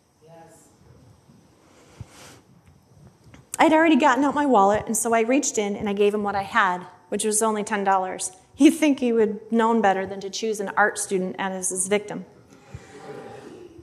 I'd 3.60 3.74
already 3.74 3.96
gotten 3.96 4.24
out 4.24 4.36
my 4.36 4.46
wallet, 4.46 4.84
and 4.86 4.96
so 4.96 5.13
I 5.13 5.22
reached 5.22 5.58
in 5.58 5.76
and 5.76 5.89
I 5.89 5.93
gave 5.93 6.13
him 6.13 6.24
what 6.24 6.36
I 6.36 6.43
had, 6.43 6.86
which 7.10 7.24
was 7.24 7.41
only 7.41 7.63
$10. 7.63 8.36
You'd 8.58 8.72
think 8.72 9.00
he 9.00 9.13
would 9.13 9.52
known 9.52 9.82
better 9.82 10.06
than 10.06 10.20
to 10.22 10.30
choose 10.30 10.60
an 10.60 10.72
art 10.78 10.98
student 10.98 11.36
as 11.38 11.70
his 11.70 11.88
victim. 11.88 12.26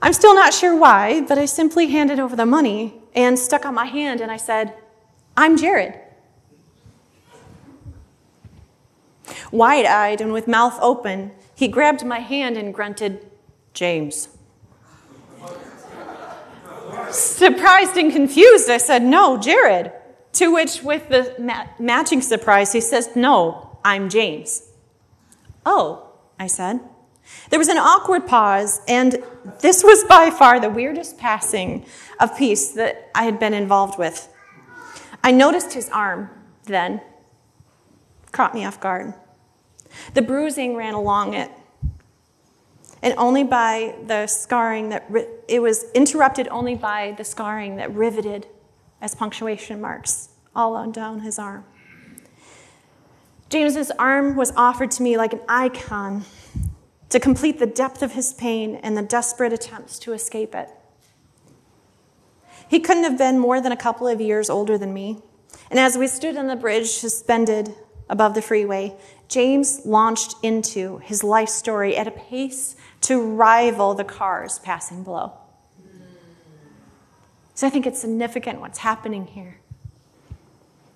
I'm 0.01 0.13
still 0.13 0.35
not 0.35 0.53
sure 0.53 0.75
why, 0.75 1.21
but 1.21 1.37
I 1.37 1.45
simply 1.45 1.87
handed 1.87 2.19
over 2.19 2.35
the 2.35 2.45
money 2.45 2.93
and 3.15 3.39
stuck 3.39 3.65
out 3.65 3.73
my 3.73 3.85
hand 3.85 4.21
and 4.21 4.29
I 4.29 4.37
said, 4.37 4.73
I'm 5.37 5.57
Jared. 5.57 5.99
Wide 9.51 9.85
eyed 9.85 10.21
and 10.21 10.33
with 10.33 10.47
mouth 10.47 10.77
open, 10.81 11.31
he 11.55 11.67
grabbed 11.67 12.05
my 12.05 12.19
hand 12.19 12.57
and 12.57 12.73
grunted, 12.73 13.25
James. 13.73 14.27
Surprised 17.11 17.97
and 17.97 18.11
confused, 18.11 18.69
I 18.69 18.77
said, 18.77 19.03
No, 19.03 19.37
Jared. 19.37 19.91
To 20.33 20.53
which, 20.53 20.83
with 20.83 21.07
the 21.09 21.33
ma- 21.39 21.67
matching 21.79 22.21
surprise, 22.21 22.73
he 22.73 22.81
says, 22.81 23.15
No, 23.15 23.79
I'm 23.83 24.09
James. 24.09 24.69
Oh, 25.65 26.09
I 26.39 26.47
said. 26.47 26.79
There 27.49 27.59
was 27.59 27.69
an 27.69 27.77
awkward 27.77 28.27
pause, 28.27 28.81
and 28.87 29.23
this 29.61 29.83
was 29.83 30.03
by 30.03 30.29
far 30.29 30.59
the 30.59 30.69
weirdest 30.69 31.17
passing 31.17 31.85
of 32.19 32.37
peace 32.37 32.71
that 32.71 33.09
I 33.15 33.23
had 33.23 33.39
been 33.39 33.53
involved 33.53 33.97
with. 33.97 34.27
I 35.23 35.31
noticed 35.31 35.73
his 35.73 35.89
arm 35.89 36.29
then, 36.65 37.01
caught 38.31 38.53
me 38.53 38.65
off 38.65 38.79
guard. 38.79 39.13
The 40.13 40.21
bruising 40.21 40.75
ran 40.75 40.93
along 40.93 41.33
it, 41.33 41.49
and 43.05 43.13
only 43.19 43.43
by 43.43 43.93
the 44.07 44.25
scarring 44.25 44.89
that 44.89 45.07
it 45.47 45.61
was 45.61 45.85
interrupted 45.93 46.47
only 46.49 46.73
by 46.73 47.13
the 47.19 47.23
scarring 47.23 47.75
that 47.75 47.93
riveted 47.93 48.47
as 48.99 49.13
punctuation 49.13 49.79
marks 49.79 50.29
all 50.55 50.89
down 50.91 51.19
his 51.19 51.37
arm. 51.37 51.63
James's 53.47 53.91
arm 53.91 54.35
was 54.35 54.51
offered 54.55 54.89
to 54.89 55.03
me 55.03 55.17
like 55.17 55.33
an 55.33 55.41
icon 55.47 56.25
to 57.09 57.19
complete 57.19 57.59
the 57.59 57.67
depth 57.67 58.01
of 58.01 58.13
his 58.13 58.33
pain 58.33 58.79
and 58.81 58.97
the 58.97 59.03
desperate 59.03 59.53
attempts 59.53 59.99
to 59.99 60.11
escape 60.11 60.55
it. 60.55 60.69
He 62.67 62.79
couldn't 62.79 63.03
have 63.03 63.19
been 63.19 63.37
more 63.37 63.61
than 63.61 63.71
a 63.71 63.77
couple 63.77 64.07
of 64.07 64.19
years 64.19 64.49
older 64.49 64.79
than 64.79 64.95
me. 64.95 65.21
And 65.69 65.79
as 65.79 65.95
we 65.95 66.07
stood 66.07 66.37
on 66.37 66.47
the 66.47 66.55
bridge 66.55 66.87
suspended 66.87 67.75
above 68.09 68.33
the 68.33 68.41
freeway, 68.41 68.95
James 69.27 69.85
launched 69.85 70.35
into 70.43 70.99
his 70.99 71.23
life 71.23 71.49
story 71.49 71.97
at 71.97 72.07
a 72.07 72.11
pace 72.11 72.75
to 73.01 73.21
rival 73.21 73.93
the 73.93 74.03
cars 74.03 74.59
passing 74.59 75.03
below. 75.03 75.33
So 77.53 77.65
I 77.65 77.69
think 77.69 77.87
it's 77.87 78.01
significant 78.01 78.59
what's 78.59 78.79
happening 78.79 79.27
here. 79.27 79.59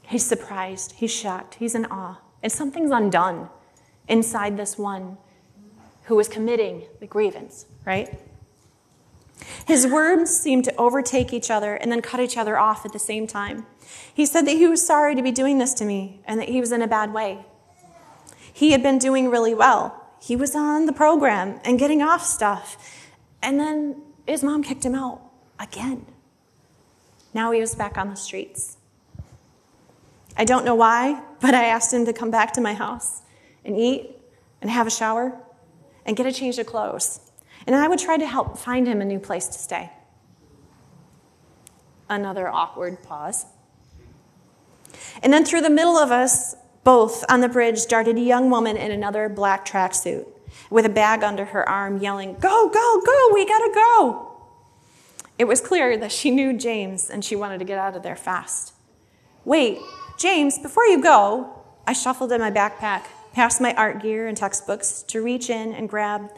He's 0.03 0.25
surprised, 0.25 0.93
he's 0.93 1.11
shocked, 1.11 1.55
he's 1.55 1.75
in 1.75 1.85
awe, 1.85 2.19
and 2.43 2.51
something's 2.51 2.91
undone 2.91 3.49
inside 4.07 4.57
this 4.57 4.77
one 4.77 5.17
who 6.05 6.15
was 6.15 6.27
committing 6.27 6.83
the 6.99 7.05
grievance, 7.05 7.65
right? 7.85 8.19
His 9.65 9.85
words 9.85 10.35
seemed 10.35 10.65
to 10.65 10.75
overtake 10.75 11.31
each 11.31 11.51
other 11.51 11.75
and 11.75 11.91
then 11.91 12.01
cut 12.01 12.19
each 12.19 12.37
other 12.37 12.57
off 12.57 12.85
at 12.85 12.91
the 12.91 12.99
same 12.99 13.27
time. 13.27 13.65
He 14.13 14.25
said 14.25 14.47
that 14.47 14.57
he 14.57 14.67
was 14.67 14.85
sorry 14.85 15.15
to 15.15 15.21
be 15.21 15.31
doing 15.31 15.59
this 15.59 15.73
to 15.75 15.85
me 15.85 16.21
and 16.25 16.39
that 16.39 16.49
he 16.49 16.59
was 16.59 16.71
in 16.71 16.81
a 16.81 16.87
bad 16.87 17.13
way. 17.13 17.45
He 18.59 18.71
had 18.71 18.83
been 18.83 18.97
doing 18.97 19.29
really 19.29 19.53
well. 19.53 20.05
He 20.21 20.35
was 20.35 20.53
on 20.53 20.85
the 20.85 20.91
program 20.91 21.61
and 21.63 21.79
getting 21.79 22.01
off 22.01 22.25
stuff. 22.25 22.75
And 23.41 23.57
then 23.57 24.01
his 24.27 24.43
mom 24.43 24.63
kicked 24.63 24.83
him 24.83 24.95
out 24.95 25.21
again. 25.57 26.05
Now 27.33 27.53
he 27.53 27.61
was 27.61 27.73
back 27.73 27.97
on 27.97 28.09
the 28.09 28.17
streets. 28.17 28.75
I 30.35 30.43
don't 30.43 30.65
know 30.65 30.75
why, 30.75 31.23
but 31.39 31.53
I 31.53 31.67
asked 31.67 31.93
him 31.93 32.03
to 32.05 32.11
come 32.11 32.31
back 32.31 32.51
to 32.55 32.59
my 32.59 32.73
house 32.73 33.21
and 33.63 33.77
eat 33.77 34.11
and 34.61 34.69
have 34.69 34.87
a 34.87 34.91
shower 34.91 35.39
and 36.05 36.17
get 36.17 36.25
a 36.25 36.31
change 36.33 36.59
of 36.59 36.65
clothes. 36.65 37.21
And 37.65 37.73
I 37.73 37.87
would 37.87 37.99
try 37.99 38.17
to 38.17 38.27
help 38.27 38.57
find 38.57 38.85
him 38.87 38.99
a 38.99 39.05
new 39.05 39.19
place 39.19 39.47
to 39.47 39.57
stay. 39.57 39.89
Another 42.09 42.49
awkward 42.49 43.01
pause. 43.03 43.45
And 45.23 45.31
then 45.31 45.45
through 45.45 45.61
the 45.61 45.69
middle 45.69 45.95
of 45.95 46.11
us 46.11 46.55
both 46.83 47.23
on 47.29 47.41
the 47.41 47.49
bridge 47.49 47.85
darted 47.87 48.17
a 48.17 48.21
young 48.21 48.49
woman 48.49 48.77
in 48.77 48.91
another 48.91 49.29
black 49.29 49.65
tracksuit 49.65 50.25
with 50.69 50.85
a 50.85 50.89
bag 50.89 51.23
under 51.23 51.45
her 51.45 51.67
arm, 51.67 51.99
yelling, 51.99 52.33
Go, 52.35 52.69
go, 52.69 53.01
go, 53.05 53.29
we 53.33 53.45
gotta 53.45 53.71
go. 53.73 54.25
It 55.37 55.47
was 55.47 55.61
clear 55.61 55.97
that 55.97 56.11
she 56.11 56.31
knew 56.31 56.57
James 56.57 57.09
and 57.09 57.23
she 57.23 57.35
wanted 57.35 57.59
to 57.59 57.65
get 57.65 57.77
out 57.77 57.95
of 57.95 58.03
there 58.03 58.15
fast. 58.15 58.73
Wait, 59.45 59.79
James, 60.17 60.59
before 60.59 60.83
you 60.85 61.01
go, 61.01 61.63
I 61.87 61.93
shuffled 61.93 62.31
in 62.31 62.41
my 62.41 62.51
backpack 62.51 63.05
past 63.33 63.61
my 63.61 63.73
art 63.75 64.01
gear 64.01 64.27
and 64.27 64.35
textbooks 64.35 65.01
to 65.03 65.23
reach 65.23 65.49
in 65.49 65.73
and 65.73 65.87
grab 65.87 66.29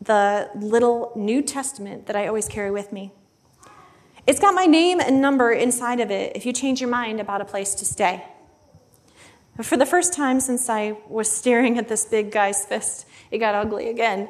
the 0.00 0.50
little 0.54 1.12
New 1.16 1.42
Testament 1.42 2.06
that 2.06 2.14
I 2.14 2.26
always 2.26 2.46
carry 2.46 2.70
with 2.70 2.92
me. 2.92 3.12
It's 4.26 4.38
got 4.38 4.54
my 4.54 4.66
name 4.66 5.00
and 5.00 5.20
number 5.20 5.50
inside 5.50 6.00
of 6.00 6.10
it 6.10 6.36
if 6.36 6.46
you 6.46 6.52
change 6.52 6.80
your 6.80 6.90
mind 6.90 7.20
about 7.20 7.40
a 7.40 7.44
place 7.44 7.74
to 7.76 7.84
stay. 7.84 8.24
For 9.62 9.76
the 9.76 9.86
first 9.86 10.12
time 10.12 10.40
since 10.40 10.68
I 10.68 10.96
was 11.08 11.30
staring 11.30 11.78
at 11.78 11.88
this 11.88 12.04
big 12.04 12.32
guy's 12.32 12.64
fist, 12.64 13.06
it 13.30 13.38
got 13.38 13.54
ugly 13.54 13.88
again. 13.88 14.28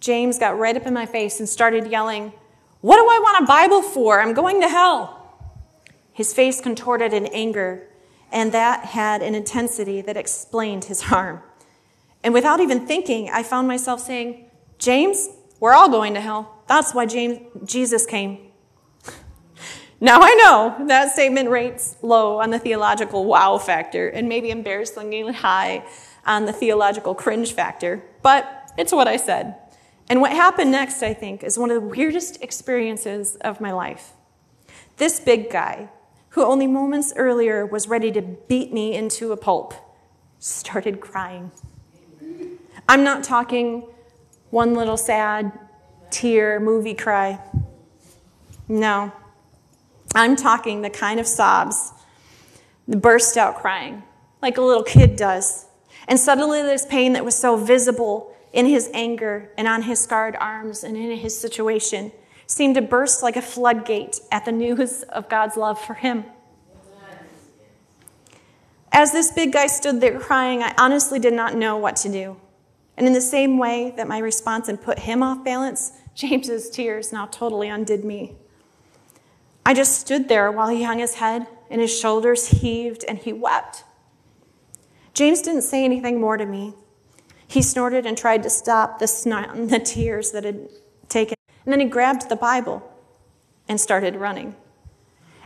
James 0.00 0.38
got 0.38 0.58
right 0.58 0.76
up 0.76 0.86
in 0.86 0.92
my 0.92 1.06
face 1.06 1.40
and 1.40 1.48
started 1.48 1.86
yelling, 1.86 2.32
What 2.82 2.96
do 2.96 3.02
I 3.02 3.18
want 3.20 3.44
a 3.44 3.46
Bible 3.46 3.82
for? 3.82 4.20
I'm 4.20 4.34
going 4.34 4.60
to 4.60 4.68
hell. 4.68 5.16
His 6.12 6.34
face 6.34 6.60
contorted 6.60 7.14
in 7.14 7.26
anger, 7.26 7.86
and 8.30 8.52
that 8.52 8.84
had 8.84 9.22
an 9.22 9.34
intensity 9.34 10.02
that 10.02 10.16
explained 10.16 10.84
his 10.84 11.02
harm. 11.02 11.40
And 12.22 12.34
without 12.34 12.60
even 12.60 12.86
thinking, 12.86 13.30
I 13.30 13.42
found 13.42 13.66
myself 13.66 14.00
saying, 14.00 14.44
James, 14.78 15.28
we're 15.58 15.72
all 15.72 15.88
going 15.88 16.12
to 16.14 16.20
hell. 16.20 16.62
That's 16.66 16.94
why 16.94 17.06
James, 17.06 17.40
Jesus 17.64 18.04
came. 18.04 18.49
Now 20.02 20.20
I 20.22 20.34
know 20.34 20.86
that 20.86 21.12
statement 21.12 21.50
rates 21.50 21.96
low 22.00 22.40
on 22.40 22.48
the 22.50 22.58
theological 22.58 23.26
wow 23.26 23.58
factor 23.58 24.08
and 24.08 24.28
maybe 24.30 24.50
embarrassingly 24.50 25.32
high 25.34 25.84
on 26.24 26.46
the 26.46 26.54
theological 26.54 27.14
cringe 27.14 27.52
factor, 27.52 28.02
but 28.22 28.72
it's 28.78 28.92
what 28.92 29.06
I 29.06 29.16
said. 29.16 29.56
And 30.08 30.22
what 30.22 30.32
happened 30.32 30.72
next, 30.72 31.02
I 31.02 31.12
think, 31.12 31.44
is 31.44 31.58
one 31.58 31.70
of 31.70 31.82
the 31.82 31.88
weirdest 31.88 32.42
experiences 32.42 33.36
of 33.36 33.60
my 33.60 33.72
life. 33.72 34.12
This 34.96 35.20
big 35.20 35.50
guy, 35.50 35.90
who 36.30 36.44
only 36.44 36.66
moments 36.66 37.12
earlier 37.14 37.66
was 37.66 37.86
ready 37.86 38.10
to 38.12 38.22
beat 38.22 38.72
me 38.72 38.94
into 38.94 39.32
a 39.32 39.36
pulp, 39.36 39.74
started 40.38 41.00
crying. 41.00 41.50
I'm 42.88 43.04
not 43.04 43.22
talking 43.22 43.86
one 44.50 44.74
little 44.74 44.96
sad 44.96 45.52
tear 46.10 46.58
movie 46.58 46.94
cry. 46.94 47.38
No. 48.66 49.12
I'm 50.14 50.36
talking 50.36 50.82
the 50.82 50.90
kind 50.90 51.20
of 51.20 51.26
sobs, 51.26 51.92
the 52.88 52.96
burst 52.96 53.36
out 53.36 53.56
crying, 53.56 54.02
like 54.42 54.58
a 54.58 54.62
little 54.62 54.82
kid 54.82 55.16
does. 55.16 55.66
And 56.08 56.18
suddenly, 56.18 56.62
this 56.62 56.84
pain 56.86 57.12
that 57.12 57.24
was 57.24 57.36
so 57.36 57.56
visible 57.56 58.34
in 58.52 58.66
his 58.66 58.90
anger 58.92 59.50
and 59.56 59.68
on 59.68 59.82
his 59.82 60.00
scarred 60.00 60.36
arms 60.36 60.82
and 60.82 60.96
in 60.96 61.16
his 61.16 61.38
situation 61.38 62.10
seemed 62.46 62.74
to 62.74 62.82
burst 62.82 63.22
like 63.22 63.36
a 63.36 63.42
floodgate 63.42 64.20
at 64.32 64.44
the 64.44 64.50
news 64.52 65.04
of 65.04 65.28
God's 65.28 65.56
love 65.56 65.80
for 65.80 65.94
him. 65.94 66.24
As 68.92 69.12
this 69.12 69.30
big 69.30 69.52
guy 69.52 69.68
stood 69.68 70.00
there 70.00 70.18
crying, 70.18 70.62
I 70.62 70.74
honestly 70.76 71.20
did 71.20 71.32
not 71.32 71.54
know 71.54 71.76
what 71.76 71.94
to 71.96 72.08
do. 72.08 72.36
And 72.96 73.06
in 73.06 73.12
the 73.12 73.20
same 73.20 73.56
way 73.56 73.94
that 73.96 74.08
my 74.08 74.18
response 74.18 74.66
had 74.66 74.82
put 74.82 74.98
him 74.98 75.22
off 75.22 75.44
balance, 75.44 75.92
James's 76.14 76.68
tears 76.68 77.12
now 77.12 77.26
totally 77.26 77.68
undid 77.68 78.04
me. 78.04 78.34
I 79.64 79.74
just 79.74 80.00
stood 80.00 80.28
there 80.28 80.50
while 80.50 80.68
he 80.68 80.82
hung 80.82 80.98
his 80.98 81.14
head 81.14 81.46
and 81.70 81.80
his 81.80 81.96
shoulders 81.96 82.48
heaved 82.48 83.04
and 83.06 83.18
he 83.18 83.32
wept. 83.32 83.84
James 85.14 85.42
didn't 85.42 85.62
say 85.62 85.84
anything 85.84 86.20
more 86.20 86.36
to 86.36 86.46
me. 86.46 86.74
He 87.46 87.62
snorted 87.62 88.06
and 88.06 88.16
tried 88.16 88.42
to 88.44 88.50
stop 88.50 88.98
the 88.98 89.06
snot 89.06 89.54
and 89.54 89.70
the 89.70 89.78
tears 89.78 90.30
that 90.32 90.44
had 90.44 90.68
taken. 91.08 91.34
And 91.64 91.72
then 91.72 91.80
he 91.80 91.86
grabbed 91.86 92.28
the 92.28 92.36
Bible 92.36 92.82
and 93.68 93.80
started 93.80 94.16
running. 94.16 94.56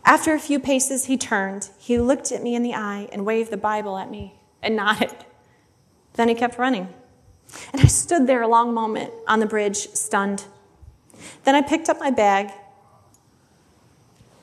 After 0.05 0.35
a 0.35 0.39
few 0.39 0.61
paces, 0.61 1.07
he 1.07 1.17
turned. 1.17 1.71
He 1.79 1.99
looked 1.99 2.31
at 2.31 2.43
me 2.43 2.55
in 2.55 2.63
the 2.63 2.75
eye 2.75 3.09
and 3.11 3.25
waved 3.25 3.51
the 3.51 3.57
Bible 3.57 3.97
at 3.97 4.11
me 4.11 4.35
and 4.63 4.77
nodded. 4.77 5.15
Then 6.15 6.29
he 6.29 6.35
kept 6.35 6.59
running. 6.59 6.93
And 7.73 7.83
I 7.83 7.87
stood 7.87 8.27
there 8.27 8.43
a 8.43 8.49
long 8.49 8.73
moment 8.73 9.13
on 9.27 9.41
the 9.41 9.47
bridge, 9.47 9.89
stunned. 9.89 10.45
Then 11.45 11.55
I 11.55 11.63
picked 11.63 11.89
up 11.89 11.99
my 11.99 12.11
bag, 12.11 12.51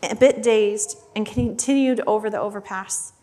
a 0.03 0.15
bit 0.15 0.41
dazed, 0.41 0.97
and 1.15 1.25
continued 1.25 2.01
over 2.07 2.29
the 2.29 2.39
overpass. 2.39 3.13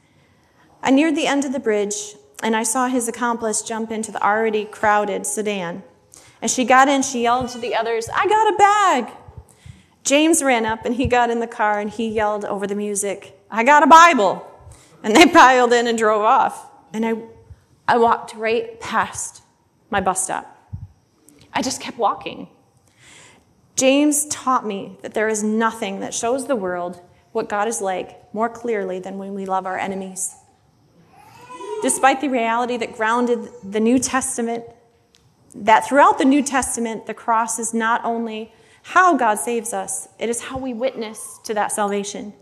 I 0.83 0.91
neared 0.91 1.17
the 1.17 1.27
end 1.27 1.45
of 1.45 1.53
the 1.53 1.61
bridge, 1.61 2.15
and 2.43 2.55
I 2.55 2.63
saw 2.63 2.87
his 2.87 3.09
accomplice 3.09 3.63
jump 3.63 3.91
into 3.91 4.13
the 4.13 4.25
already 4.25 4.65
crowded 4.65 5.27
sedan. 5.27 5.83
As 6.41 6.53
she 6.53 6.65
got 6.65 6.89
in, 6.89 7.03
she 7.03 7.23
yelled 7.23 7.49
to 7.51 7.59
the 7.59 7.75
others, 7.75 8.09
I 8.15 8.27
got 8.29 8.55
a 8.55 8.57
bag! 8.57 9.13
James 10.05 10.43
ran 10.43 10.65
up 10.65 10.85
and 10.85 10.95
he 10.95 11.07
got 11.07 11.31
in 11.31 11.41
the 11.41 11.47
car 11.47 11.81
and 11.81 11.91
he 11.91 12.09
yelled 12.09 12.45
over 12.45 12.67
the 12.67 12.75
music, 12.75 13.39
I 13.51 13.65
got 13.65 13.83
a 13.83 13.87
Bible! 13.87 14.47
And 15.03 15.15
they 15.15 15.27
piled 15.33 15.73
in 15.73 15.87
and 15.87 15.99
drove 15.99 16.23
off. 16.23 16.71
And 16.93 17.05
I, 17.05 17.15
I 17.87 17.99
walked 17.99 18.35
right 18.35 18.81
past 18.81 19.43
my 19.91 20.01
bus 20.01 20.25
stop. 20.25 20.55
I 21.53 21.63
just 21.63 21.81
kept 21.81 21.99
walking. 21.99 22.49
James 23.79 24.27
taught 24.27 24.67
me 24.67 24.99
that 25.03 25.15
there 25.15 25.29
is 25.29 25.45
nothing 25.45 26.01
that 26.01 26.13
shows 26.13 26.49
the 26.49 26.57
world 26.57 27.01
what 27.31 27.49
God 27.49 27.69
is 27.69 27.81
like 27.81 28.35
more 28.35 28.49
clearly 28.49 28.99
than 28.99 29.19
when 29.19 29.35
we 29.35 29.47
love 29.47 29.67
our 29.67 29.79
enemies. 29.79 30.35
Despite 31.81 32.21
the 32.21 32.29
reality 32.29 32.77
that 32.77 32.97
grounded 32.97 33.49
the 33.63 33.79
New 33.79 34.01
Testament, 34.01 34.65
that 35.55 35.87
throughout 35.87 36.19
the 36.19 36.25
New 36.25 36.43
Testament, 36.43 37.07
the 37.07 37.15
cross 37.15 37.61
is 37.61 37.73
not 37.73 38.05
only 38.05 38.53
how 38.83 39.17
God 39.17 39.37
saves 39.37 39.73
us, 39.73 40.09
it 40.19 40.29
is 40.29 40.41
how 40.41 40.59
we 40.59 40.75
witness 40.75 41.39
to 41.45 41.55
that 41.55 41.71
salvation. 41.71 42.33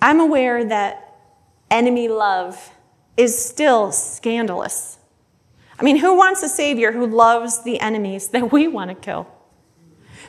I'm 0.00 0.20
aware 0.20 0.64
that 0.64 1.16
enemy 1.68 2.06
love 2.06 2.70
is 3.16 3.36
still 3.44 3.90
scandalous. 3.90 4.99
I 5.80 5.82
mean, 5.82 5.96
who 5.96 6.14
wants 6.14 6.42
a 6.42 6.48
Savior 6.48 6.92
who 6.92 7.06
loves 7.06 7.62
the 7.62 7.80
enemies 7.80 8.28
that 8.28 8.52
we 8.52 8.68
want 8.68 8.90
to 8.90 8.94
kill? 8.94 9.26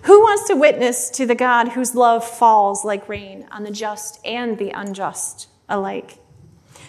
Who 0.03 0.21
wants 0.21 0.47
to 0.47 0.55
witness 0.55 1.09
to 1.11 1.25
the 1.25 1.35
God 1.35 1.69
whose 1.69 1.93
love 1.93 2.25
falls 2.25 2.85
like 2.85 3.09
rain 3.09 3.45
on 3.51 3.63
the 3.63 3.71
just 3.71 4.25
and 4.25 4.57
the 4.57 4.69
unjust 4.69 5.49
alike? 5.67 6.19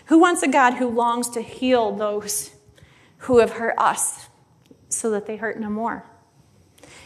Who 0.07 0.19
wants 0.19 0.45
a 0.45 0.49
God 0.49 0.75
who 0.75 0.89
longs 0.89 1.29
to 1.31 1.43
heal 1.43 1.95
those 1.95 2.53
who 3.19 3.41
have 3.41 3.55
hurt 3.55 3.75
us 3.79 4.29
so 4.89 5.11
that 5.11 5.27
they 5.27 5.37
hurt 5.37 5.59
no 5.59 5.69
more? 5.69 6.07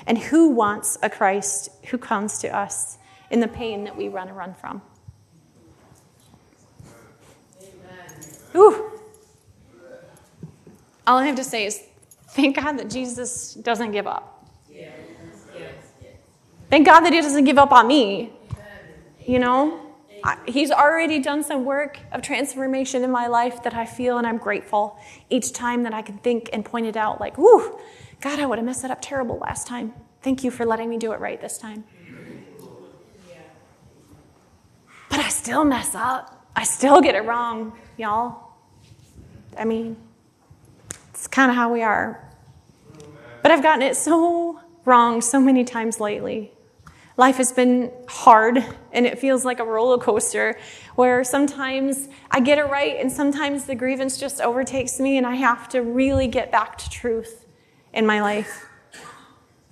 And 0.06 0.18
who 0.18 0.50
wants 0.50 0.98
a 1.02 1.08
Christ 1.08 1.70
who 1.86 1.96
comes 1.96 2.38
to 2.40 2.54
us 2.54 2.98
in 3.30 3.40
the 3.40 3.48
pain 3.48 3.84
that 3.84 3.96
we 3.96 4.08
run 4.08 4.28
and 4.28 4.36
run 4.36 4.54
from? 4.54 4.82
Ooh. 8.54 8.95
All 11.06 11.18
I 11.18 11.26
have 11.26 11.36
to 11.36 11.44
say 11.44 11.66
is 11.66 11.82
thank 12.30 12.56
God 12.56 12.72
that 12.78 12.90
Jesus 12.90 13.54
doesn't 13.54 13.92
give 13.92 14.06
up. 14.06 14.32
Thank 16.68 16.86
God 16.86 17.00
that 17.00 17.12
He 17.12 17.20
doesn't 17.20 17.44
give 17.44 17.58
up 17.58 17.70
on 17.72 17.86
me. 17.86 18.32
You 19.26 19.38
know, 19.38 19.94
I, 20.24 20.38
He's 20.46 20.70
already 20.70 21.20
done 21.20 21.44
some 21.44 21.64
work 21.64 21.98
of 22.12 22.22
transformation 22.22 23.04
in 23.04 23.10
my 23.10 23.28
life 23.28 23.62
that 23.62 23.74
I 23.74 23.86
feel 23.86 24.18
and 24.18 24.26
I'm 24.26 24.38
grateful 24.38 24.98
each 25.30 25.52
time 25.52 25.84
that 25.84 25.94
I 25.94 26.02
can 26.02 26.18
think 26.18 26.50
and 26.52 26.64
point 26.64 26.86
it 26.86 26.96
out 26.96 27.20
like, 27.20 27.38
ooh, 27.38 27.78
God, 28.20 28.40
I 28.40 28.46
would 28.46 28.58
have 28.58 28.64
messed 28.66 28.82
that 28.82 28.90
up 28.90 29.00
terrible 29.00 29.38
last 29.38 29.66
time. 29.66 29.94
Thank 30.22 30.42
you 30.42 30.50
for 30.50 30.66
letting 30.66 30.90
me 30.90 30.98
do 30.98 31.12
it 31.12 31.20
right 31.20 31.40
this 31.40 31.58
time. 31.58 31.84
But 35.08 35.20
I 35.20 35.28
still 35.28 35.64
mess 35.64 35.94
up. 35.94 36.50
I 36.56 36.64
still 36.64 37.00
get 37.00 37.14
it 37.14 37.24
wrong, 37.24 37.78
y'all. 37.96 38.54
I 39.56 39.64
mean, 39.64 39.96
kind 41.36 41.50
of 41.50 41.56
how 41.56 41.70
we 41.70 41.82
are. 41.82 42.18
But 43.42 43.52
I've 43.52 43.62
gotten 43.62 43.82
it 43.82 43.94
so 43.94 44.58
wrong 44.86 45.20
so 45.20 45.38
many 45.38 45.64
times 45.64 46.00
lately. 46.00 46.50
Life 47.18 47.36
has 47.36 47.52
been 47.52 47.92
hard 48.08 48.64
and 48.90 49.04
it 49.04 49.18
feels 49.18 49.44
like 49.44 49.60
a 49.60 49.64
roller 49.64 49.98
coaster 49.98 50.58
where 50.94 51.22
sometimes 51.24 52.08
I 52.30 52.40
get 52.40 52.56
it 52.56 52.70
right 52.70 52.96
and 52.98 53.12
sometimes 53.12 53.66
the 53.66 53.74
grievance 53.74 54.16
just 54.16 54.40
overtakes 54.40 54.98
me 54.98 55.18
and 55.18 55.26
I 55.26 55.34
have 55.34 55.68
to 55.70 55.82
really 55.82 56.26
get 56.26 56.50
back 56.50 56.78
to 56.78 56.88
truth 56.88 57.44
in 57.92 58.06
my 58.06 58.22
life. 58.22 58.64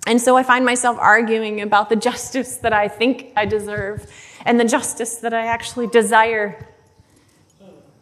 And 0.05 0.21
so 0.21 0.37
I 0.37 0.43
find 0.43 0.65
myself 0.65 0.99
arguing 0.99 1.61
about 1.61 1.89
the 1.89 1.95
justice 1.95 2.57
that 2.57 2.73
I 2.73 2.87
think 2.87 3.33
I 3.35 3.45
deserve 3.47 4.05
and 4.45 4.59
the 4.59 4.65
justice 4.65 5.15
that 5.15 5.33
I 5.33 5.47
actually 5.47 5.87
desire. 5.87 6.67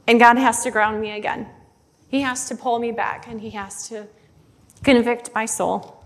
And 0.05 0.19
God 0.19 0.37
has 0.37 0.63
to 0.63 0.71
ground 0.71 0.99
me 0.99 1.11
again. 1.11 1.47
He 2.13 2.21
has 2.21 2.47
to 2.49 2.55
pull 2.55 2.77
me 2.77 2.91
back 2.91 3.27
and 3.27 3.41
he 3.41 3.49
has 3.49 3.89
to 3.89 4.05
convict 4.83 5.33
my 5.33 5.47
soul. 5.47 6.05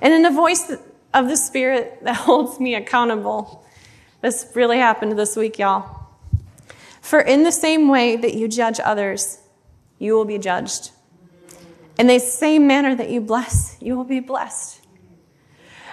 And 0.00 0.14
in 0.14 0.22
the 0.22 0.30
voice 0.30 0.72
of 1.12 1.28
the 1.28 1.36
Spirit 1.36 1.98
that 2.02 2.16
holds 2.26 2.58
me 2.58 2.74
accountable, 2.74 3.62
this 4.22 4.50
really 4.54 4.78
happened 4.78 5.18
this 5.18 5.36
week, 5.36 5.58
y'all. 5.58 6.08
For 7.02 7.20
in 7.20 7.42
the 7.42 7.52
same 7.52 7.88
way 7.88 8.16
that 8.16 8.32
you 8.32 8.48
judge 8.48 8.80
others, 8.82 9.38
you 9.98 10.14
will 10.14 10.24
be 10.24 10.38
judged. 10.38 10.92
In 11.98 12.06
the 12.06 12.20
same 12.20 12.66
manner 12.66 12.94
that 12.94 13.10
you 13.10 13.20
bless, 13.20 13.76
you 13.82 13.98
will 13.98 14.04
be 14.04 14.20
blessed. 14.20 14.80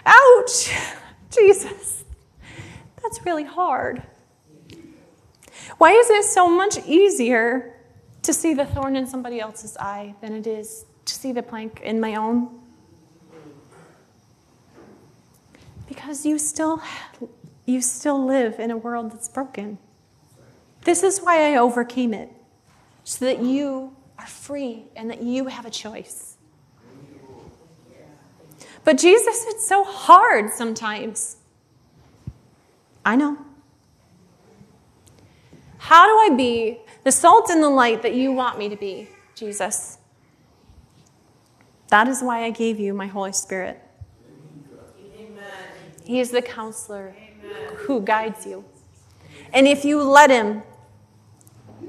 Ouch! 0.05 0.73
Jesus. 1.29 2.05
That's 3.03 3.25
really 3.25 3.43
hard. 3.43 4.01
Why 5.77 5.91
is 5.91 6.09
it 6.09 6.23
so 6.23 6.47
much 6.47 6.77
easier 6.87 7.80
to 8.23 8.33
see 8.33 8.53
the 8.53 8.65
thorn 8.65 8.95
in 8.95 9.07
somebody 9.07 9.39
else's 9.39 9.77
eye 9.77 10.15
than 10.21 10.33
it 10.33 10.47
is 10.47 10.85
to 11.05 11.13
see 11.13 11.31
the 11.31 11.43
plank 11.43 11.81
in 11.81 11.99
my 11.99 12.15
own. 12.15 12.59
Because 15.87 16.25
you 16.25 16.37
still, 16.37 16.81
you 17.65 17.81
still 17.81 18.23
live 18.25 18.59
in 18.59 18.71
a 18.71 18.77
world 18.77 19.11
that's 19.11 19.27
broken. 19.27 19.77
This 20.83 21.03
is 21.03 21.19
why 21.19 21.53
I 21.53 21.57
overcame 21.57 22.13
it, 22.13 22.29
so 23.03 23.25
that 23.25 23.41
you 23.41 23.95
are 24.17 24.27
free 24.27 24.85
and 24.95 25.09
that 25.09 25.21
you 25.21 25.47
have 25.47 25.65
a 25.65 25.69
choice. 25.69 26.37
But 28.83 28.97
Jesus, 28.97 29.45
it's 29.47 29.67
so 29.67 29.83
hard 29.83 30.51
sometimes. 30.51 31.37
I 33.05 33.15
know. 33.15 33.37
How 35.77 36.05
do 36.05 36.33
I 36.33 36.35
be 36.35 36.79
the 37.03 37.11
salt 37.11 37.49
and 37.49 37.61
the 37.61 37.69
light 37.69 38.01
that 38.01 38.13
you 38.13 38.31
want 38.31 38.57
me 38.57 38.69
to 38.69 38.75
be, 38.75 39.09
Jesus? 39.35 39.97
That 41.89 42.07
is 42.07 42.21
why 42.21 42.43
I 42.43 42.51
gave 42.51 42.79
you 42.79 42.93
my 42.93 43.07
Holy 43.07 43.33
Spirit. 43.33 43.81
Amen. 45.17 45.43
He 46.05 46.19
is 46.19 46.31
the 46.31 46.41
counselor 46.41 47.13
Amen. 47.17 47.75
who 47.75 48.01
guides 48.01 48.45
you. 48.45 48.63
And 49.53 49.67
if 49.67 49.83
you 49.83 50.01
let 50.01 50.29
him, 50.29 50.63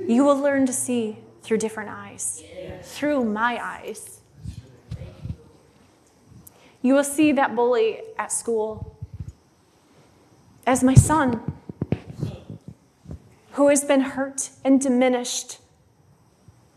you 0.07 0.25
will 0.25 0.39
learn 0.39 0.67
to 0.67 0.73
see 0.73 1.19
through 1.43 1.59
different 1.59 1.91
eyes, 1.91 2.43
through 2.83 3.25
my 3.25 3.63
eyes. 3.63 4.21
You 6.83 6.95
will 6.95 7.05
see 7.05 7.31
that 7.33 7.55
bully 7.55 8.01
at 8.19 8.33
school 8.33 8.97
as 10.67 10.83
my 10.83 10.95
son 10.95 11.41
who 13.53 13.69
has 13.69 13.85
been 13.85 14.01
hurt 14.01 14.51
and 14.65 14.81
diminished 14.81 15.59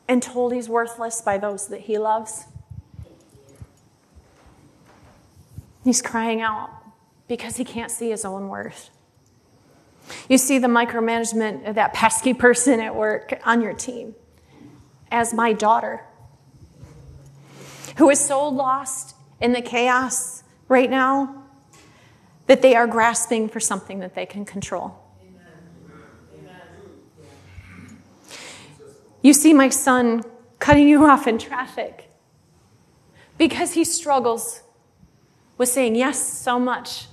and 0.08 0.22
told 0.22 0.54
he's 0.54 0.70
worthless 0.70 1.22
by 1.22 1.38
those 1.38 1.68
that 1.68 1.82
he 1.82 1.98
loves. 1.98 2.46
He's 5.84 6.02
crying 6.02 6.42
out 6.42 6.70
because 7.28 7.58
he 7.58 7.64
can't 7.64 7.92
see 7.92 8.10
his 8.10 8.26
own 8.26 8.50
worth. 8.50 8.90
You 10.30 10.38
see 10.38 10.60
the 10.60 10.68
micromanagement 10.68 11.68
of 11.68 11.76
that 11.76 11.94
pesky 11.94 12.34
person 12.34 12.80
at 12.80 12.96
work 12.96 13.40
on 13.46 13.62
your 13.62 13.74
team 13.74 14.14
as 15.12 15.34
my 15.34 15.54
daughter, 15.54 16.04
who 17.98 18.10
is 18.10 18.20
so 18.20 18.48
lost 18.48 19.16
in 19.40 19.54
the 19.54 19.62
chaos 19.62 20.44
right 20.68 20.90
now 20.90 21.44
that 22.48 22.62
they 22.62 22.76
are 22.76 22.86
grasping 22.86 23.50
for 23.50 23.60
something 23.60 24.00
that 24.00 24.14
they 24.14 24.26
can 24.26 24.46
control. 24.46 25.05
You 29.26 29.34
see 29.34 29.56
my 29.56 29.70
son 29.70 30.22
cutting 30.60 30.88
you 30.88 31.04
off 31.04 31.26
in 31.26 31.40
traffic 31.40 32.12
because 33.40 33.74
he 33.74 33.84
struggles 33.84 34.62
with 35.58 35.68
saying 35.68 35.96
yes 35.96 36.22
so 36.22 36.60
much 36.60 37.08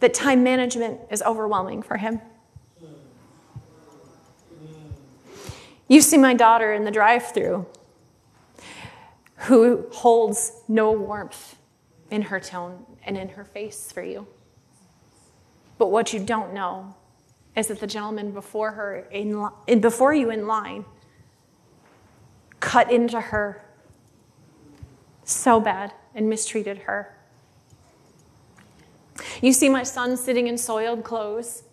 that 0.00 0.12
time 0.12 0.42
management 0.42 1.00
is 1.10 1.22
overwhelming 1.22 1.80
for 1.80 1.96
him. 1.96 2.20
You 5.88 6.02
see 6.02 6.18
my 6.18 6.34
daughter 6.34 6.74
in 6.74 6.84
the 6.84 6.90
drive 6.90 7.32
through 7.32 7.64
who 9.36 9.86
holds 9.90 10.52
no 10.68 10.92
warmth 10.92 11.56
in 12.10 12.20
her 12.20 12.38
tone 12.38 12.84
and 13.06 13.16
in 13.16 13.30
her 13.30 13.44
face 13.46 13.90
for 13.90 14.02
you. 14.02 14.26
But 15.78 15.86
what 15.86 16.12
you 16.12 16.20
don't 16.20 16.52
know 16.52 16.94
is 17.56 17.68
that 17.68 17.80
the 17.80 17.86
gentleman 17.86 18.32
before 18.32 18.72
her 18.72 19.06
in, 19.10 19.48
in 19.66 19.80
before 19.80 20.12
you 20.12 20.30
in 20.30 20.46
line 20.46 20.84
cut 22.60 22.90
into 22.90 23.20
her 23.20 23.64
so 25.24 25.60
bad 25.60 25.92
and 26.14 26.28
mistreated 26.28 26.78
her. 26.78 27.14
You 29.40 29.52
see 29.52 29.68
my 29.68 29.82
son 29.82 30.16
sitting 30.16 30.46
in 30.46 30.58
soiled 30.58 31.04
clothes 31.04 31.64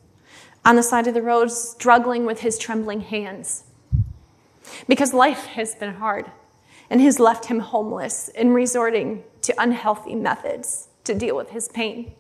on 0.64 0.76
the 0.76 0.84
side 0.84 1.08
of 1.08 1.14
the 1.14 1.22
road, 1.22 1.52
struggling 1.52 2.26
with 2.26 2.42
his 2.42 2.58
trembling 2.58 3.02
hands 3.02 3.64
because 4.88 5.14
life 5.14 5.46
has 5.48 5.76
been 5.76 5.96
hard 5.96 6.32
and 6.90 7.02
has 7.02 7.20
left 7.20 7.46
him 7.46 7.60
homeless 7.60 8.30
and 8.36 8.54
resorting 8.54 9.24
to 9.42 9.54
unhealthy 9.62 10.16
methods 10.16 10.90
to 11.04 11.16
deal 11.16 11.36
with 11.36 11.50
his 11.50 11.68
pain. 11.70 12.14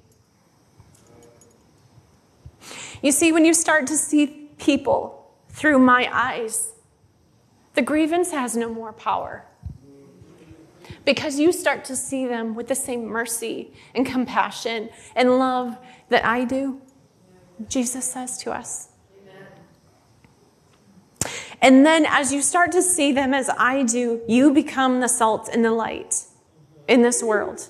You 3.02 3.12
see, 3.12 3.32
when 3.32 3.46
you 3.46 3.54
start 3.54 3.88
to 3.88 3.98
see 3.98 4.50
people 4.58 5.32
through 5.50 5.80
my 5.80 6.10
eyes, 6.12 6.74
the 7.74 7.82
grievance 7.82 8.32
has 8.32 8.56
no 8.56 8.70
more 8.70 8.94
power. 8.94 9.46
Because 11.04 11.40
you 11.40 11.52
start 11.52 11.84
to 11.86 11.96
see 11.96 12.28
them 12.28 12.54
with 12.54 12.68
the 12.68 12.76
same 12.76 13.06
mercy 13.06 13.74
and 13.96 14.06
compassion 14.06 14.90
and 15.16 15.40
love 15.40 15.78
that 16.10 16.24
I 16.26 16.46
do, 16.46 16.82
Jesus 17.68 18.06
says 18.06 18.38
to 18.40 18.52
us. 18.52 18.90
And 21.62 21.86
then 21.86 22.06
as 22.08 22.34
you 22.34 22.42
start 22.42 22.72
to 22.72 22.82
see 22.82 23.12
them 23.12 23.34
as 23.34 23.50
I 23.58 23.84
do, 23.84 24.22
you 24.28 24.52
become 24.52 25.00
the 25.00 25.08
salt 25.08 25.50
and 25.52 25.64
the 25.64 25.72
light 25.72 26.24
in 26.88 27.04
this 27.04 27.22
world. 27.24 27.68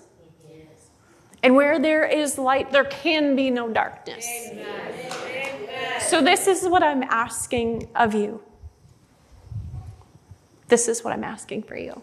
And 1.43 1.55
where 1.55 1.79
there 1.79 2.05
is 2.05 2.37
light, 2.37 2.71
there 2.71 2.85
can 2.85 3.35
be 3.35 3.49
no 3.49 3.69
darkness. 3.69 4.27
So, 6.01 6.21
this 6.21 6.47
is 6.47 6.67
what 6.67 6.83
I'm 6.83 7.03
asking 7.03 7.89
of 7.95 8.13
you. 8.13 8.41
This 10.67 10.87
is 10.87 11.03
what 11.03 11.13
I'm 11.13 11.23
asking 11.23 11.63
for 11.63 11.75
you. 11.75 12.01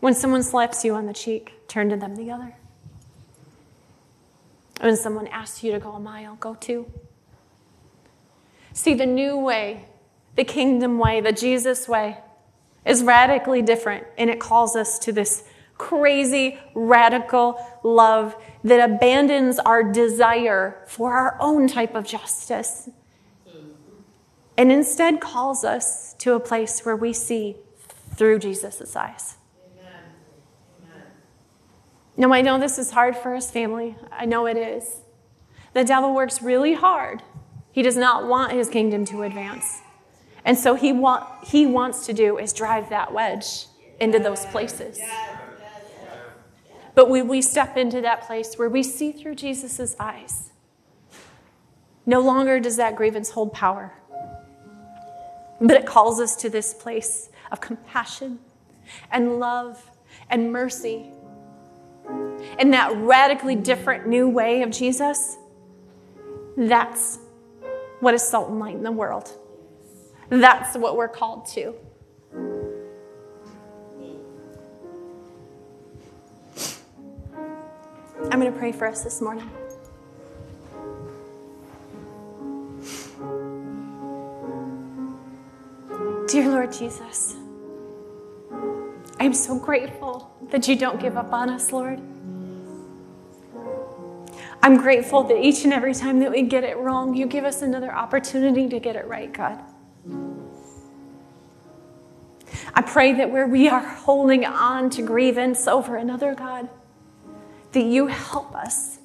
When 0.00 0.14
someone 0.14 0.42
slaps 0.42 0.84
you 0.84 0.94
on 0.94 1.06
the 1.06 1.12
cheek, 1.12 1.52
turn 1.68 1.90
to 1.90 1.96
them 1.96 2.16
the 2.16 2.30
other. 2.30 2.54
When 4.80 4.96
someone 4.96 5.26
asks 5.26 5.62
you 5.64 5.72
to 5.72 5.78
go 5.78 5.92
a 5.92 6.00
mile, 6.00 6.36
go 6.36 6.54
two. 6.54 6.90
See, 8.72 8.94
the 8.94 9.06
new 9.06 9.36
way 9.36 9.88
the 10.38 10.44
kingdom 10.44 11.00
way, 11.00 11.20
the 11.20 11.32
Jesus 11.32 11.88
way, 11.88 12.16
is 12.86 13.02
radically 13.02 13.60
different, 13.60 14.06
and 14.16 14.30
it 14.30 14.38
calls 14.38 14.76
us 14.76 15.00
to 15.00 15.10
this 15.10 15.42
crazy, 15.78 16.58
radical 16.74 17.64
love 17.82 18.36
that 18.64 18.90
abandons 18.90 19.58
our 19.60 19.82
desire 19.82 20.82
for 20.86 21.14
our 21.14 21.36
own 21.40 21.68
type 21.68 21.94
of 21.94 22.04
justice 22.04 22.90
and 24.58 24.72
instead 24.72 25.20
calls 25.20 25.62
us 25.62 26.14
to 26.14 26.34
a 26.34 26.40
place 26.40 26.84
where 26.84 26.96
we 26.96 27.12
see 27.12 27.56
through 28.16 28.40
Jesus' 28.40 28.96
eyes. 28.96 29.36
Now, 32.16 32.32
I 32.32 32.42
know 32.42 32.58
this 32.58 32.76
is 32.76 32.90
hard 32.90 33.16
for 33.16 33.36
us, 33.36 33.48
family. 33.48 33.96
I 34.10 34.24
know 34.24 34.46
it 34.46 34.56
is. 34.56 35.02
The 35.72 35.84
devil 35.84 36.12
works 36.12 36.42
really 36.42 36.74
hard. 36.74 37.22
He 37.70 37.82
does 37.82 37.96
not 37.96 38.26
want 38.26 38.50
his 38.50 38.68
kingdom 38.68 39.04
to 39.04 39.22
advance. 39.22 39.80
And 40.44 40.58
so 40.58 40.74
he, 40.74 40.92
wa- 40.92 41.28
he 41.44 41.64
wants 41.64 42.06
to 42.06 42.12
do 42.12 42.36
is 42.36 42.52
drive 42.52 42.88
that 42.90 43.12
wedge 43.12 43.66
into 44.00 44.18
those 44.18 44.44
places. 44.46 44.98
But 46.98 47.10
when 47.10 47.28
we 47.28 47.42
step 47.42 47.76
into 47.76 48.00
that 48.00 48.22
place 48.22 48.58
where 48.58 48.68
we 48.68 48.82
see 48.82 49.12
through 49.12 49.36
Jesus' 49.36 49.94
eyes, 50.00 50.50
no 52.06 52.18
longer 52.18 52.58
does 52.58 52.76
that 52.78 52.96
grievance 52.96 53.30
hold 53.30 53.52
power, 53.52 53.94
but 55.60 55.76
it 55.76 55.86
calls 55.86 56.18
us 56.18 56.34
to 56.34 56.50
this 56.50 56.74
place 56.74 57.30
of 57.52 57.60
compassion 57.60 58.40
and 59.12 59.38
love 59.38 59.92
and 60.28 60.50
mercy. 60.50 61.12
And 62.58 62.72
that 62.72 62.96
radically 62.96 63.54
different 63.54 64.08
new 64.08 64.28
way 64.28 64.62
of 64.62 64.70
Jesus, 64.70 65.36
that's 66.56 67.20
what 68.00 68.12
is 68.12 68.26
salt 68.26 68.50
and 68.50 68.58
light 68.58 68.74
in 68.74 68.82
the 68.82 68.90
world. 68.90 69.30
That's 70.30 70.76
what 70.76 70.96
we're 70.96 71.06
called 71.06 71.46
to. 71.50 71.76
I'm 78.30 78.40
going 78.40 78.52
to 78.52 78.58
pray 78.58 78.72
for 78.72 78.86
us 78.86 79.02
this 79.02 79.22
morning. 79.22 79.50
Dear 86.28 86.50
Lord 86.50 86.70
Jesus, 86.70 87.36
I'm 89.18 89.32
so 89.32 89.58
grateful 89.58 90.30
that 90.50 90.68
you 90.68 90.76
don't 90.76 91.00
give 91.00 91.16
up 91.16 91.32
on 91.32 91.48
us, 91.48 91.72
Lord. 91.72 92.00
I'm 94.62 94.76
grateful 94.76 95.22
that 95.22 95.38
each 95.38 95.64
and 95.64 95.72
every 95.72 95.94
time 95.94 96.20
that 96.20 96.30
we 96.30 96.42
get 96.42 96.64
it 96.64 96.76
wrong, 96.76 97.14
you 97.14 97.24
give 97.24 97.44
us 97.44 97.62
another 97.62 97.90
opportunity 97.90 98.68
to 98.68 98.78
get 98.78 98.94
it 98.94 99.06
right, 99.06 99.32
God. 99.32 99.58
I 102.74 102.82
pray 102.82 103.14
that 103.14 103.30
where 103.30 103.46
we 103.46 103.68
are 103.68 103.80
holding 103.80 104.44
on 104.44 104.90
to 104.90 105.02
grievance 105.02 105.66
over 105.66 105.96
another 105.96 106.34
God, 106.34 106.68
that 107.72 107.84
you 107.84 108.06
help 108.06 108.54
us 108.54 108.98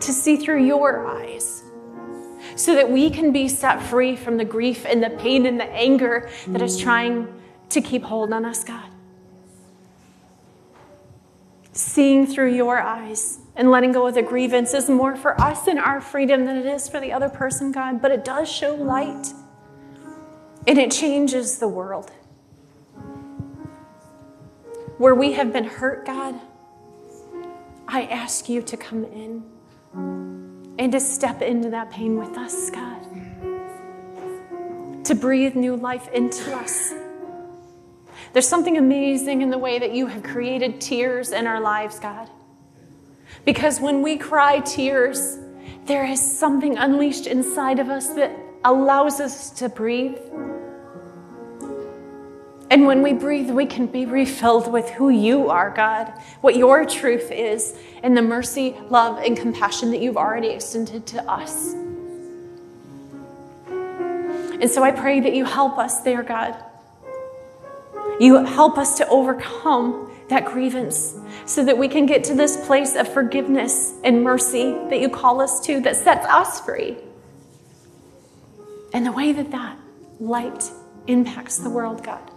to 0.00 0.12
see 0.12 0.36
through 0.36 0.64
your 0.64 1.06
eyes 1.06 1.62
so 2.56 2.74
that 2.74 2.90
we 2.90 3.10
can 3.10 3.32
be 3.32 3.48
set 3.48 3.82
free 3.82 4.14
from 4.16 4.36
the 4.36 4.44
grief 4.44 4.84
and 4.86 5.02
the 5.02 5.10
pain 5.10 5.46
and 5.46 5.58
the 5.58 5.70
anger 5.70 6.30
that 6.48 6.62
is 6.62 6.78
trying 6.78 7.28
to 7.70 7.80
keep 7.80 8.02
hold 8.02 8.32
on 8.32 8.44
us, 8.44 8.62
God. 8.62 8.88
Seeing 11.72 12.26
through 12.26 12.54
your 12.54 12.80
eyes 12.80 13.40
and 13.56 13.70
letting 13.70 13.92
go 13.92 14.06
of 14.06 14.14
the 14.14 14.22
grievance 14.22 14.74
is 14.74 14.88
more 14.88 15.16
for 15.16 15.40
us 15.40 15.66
and 15.66 15.78
our 15.78 16.00
freedom 16.00 16.44
than 16.44 16.56
it 16.56 16.66
is 16.66 16.88
for 16.88 17.00
the 17.00 17.12
other 17.12 17.28
person, 17.28 17.72
God, 17.72 18.00
but 18.00 18.12
it 18.12 18.24
does 18.24 18.50
show 18.50 18.74
light 18.74 19.32
and 20.66 20.78
it 20.78 20.92
changes 20.92 21.58
the 21.58 21.68
world 21.68 22.12
where 24.98 25.14
we 25.14 25.32
have 25.32 25.52
been 25.52 25.64
hurt, 25.64 26.06
God, 26.06 26.40
I 27.86 28.02
ask 28.04 28.48
you 28.48 28.62
to 28.62 28.76
come 28.76 29.04
in 29.04 29.44
and 30.78 30.92
to 30.92 31.00
step 31.00 31.42
into 31.42 31.70
that 31.70 31.90
pain 31.90 32.18
with 32.18 32.36
us, 32.36 32.70
God. 32.70 33.02
To 35.04 35.14
breathe 35.14 35.54
new 35.54 35.76
life 35.76 36.08
into 36.12 36.56
us. 36.56 36.92
There's 38.32 38.48
something 38.48 38.78
amazing 38.78 39.42
in 39.42 39.50
the 39.50 39.58
way 39.58 39.78
that 39.78 39.92
you 39.92 40.06
have 40.06 40.22
created 40.22 40.80
tears 40.80 41.30
in 41.30 41.46
our 41.46 41.60
lives, 41.60 42.00
God. 42.00 42.28
Because 43.44 43.80
when 43.80 44.02
we 44.02 44.16
cry 44.16 44.60
tears, 44.60 45.38
there 45.84 46.04
is 46.04 46.20
something 46.20 46.76
unleashed 46.78 47.26
inside 47.26 47.78
of 47.78 47.90
us 47.90 48.08
that 48.14 48.36
allows 48.64 49.20
us 49.20 49.50
to 49.50 49.68
breathe. 49.68 50.18
And 52.74 52.86
when 52.86 53.02
we 53.02 53.12
breathe, 53.12 53.50
we 53.50 53.66
can 53.66 53.86
be 53.86 54.04
refilled 54.04 54.66
with 54.66 54.90
who 54.90 55.08
you 55.08 55.48
are, 55.48 55.70
God, 55.70 56.12
what 56.40 56.56
your 56.56 56.84
truth 56.84 57.30
is, 57.30 57.72
and 58.02 58.16
the 58.16 58.20
mercy, 58.20 58.74
love, 58.90 59.18
and 59.18 59.36
compassion 59.36 59.92
that 59.92 60.00
you've 60.00 60.16
already 60.16 60.48
extended 60.48 61.06
to 61.06 61.22
us. 61.30 61.72
And 63.68 64.68
so 64.68 64.82
I 64.82 64.90
pray 64.90 65.20
that 65.20 65.36
you 65.36 65.44
help 65.44 65.78
us 65.78 66.00
there, 66.00 66.24
God. 66.24 66.56
You 68.18 68.44
help 68.44 68.76
us 68.76 68.98
to 68.98 69.06
overcome 69.06 70.10
that 70.28 70.44
grievance 70.44 71.14
so 71.46 71.64
that 71.64 71.78
we 71.78 71.86
can 71.86 72.06
get 72.06 72.24
to 72.24 72.34
this 72.34 72.56
place 72.66 72.96
of 72.96 73.06
forgiveness 73.06 73.94
and 74.02 74.24
mercy 74.24 74.72
that 74.90 74.98
you 74.98 75.08
call 75.08 75.40
us 75.40 75.64
to 75.66 75.78
that 75.82 75.94
sets 75.94 76.26
us 76.26 76.60
free. 76.62 76.96
And 78.92 79.06
the 79.06 79.12
way 79.12 79.30
that 79.30 79.52
that 79.52 79.78
light 80.18 80.68
impacts 81.06 81.58
the 81.58 81.70
world, 81.70 82.02
God. 82.02 82.32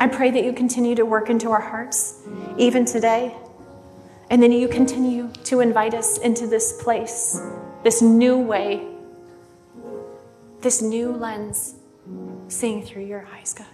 I 0.00 0.06
pray 0.06 0.30
that 0.30 0.44
you 0.44 0.52
continue 0.52 0.94
to 0.94 1.04
work 1.04 1.30
into 1.30 1.50
our 1.50 1.60
hearts, 1.60 2.22
even 2.56 2.84
today. 2.84 3.34
And 4.30 4.42
then 4.42 4.52
you 4.52 4.68
continue 4.68 5.30
to 5.44 5.60
invite 5.60 5.94
us 5.94 6.18
into 6.18 6.46
this 6.46 6.82
place, 6.82 7.40
this 7.82 8.02
new 8.02 8.38
way, 8.38 8.86
this 10.60 10.82
new 10.82 11.12
lens, 11.12 11.76
seeing 12.48 12.82
through 12.84 13.04
your 13.04 13.26
eyes, 13.34 13.54
God. 13.54 13.66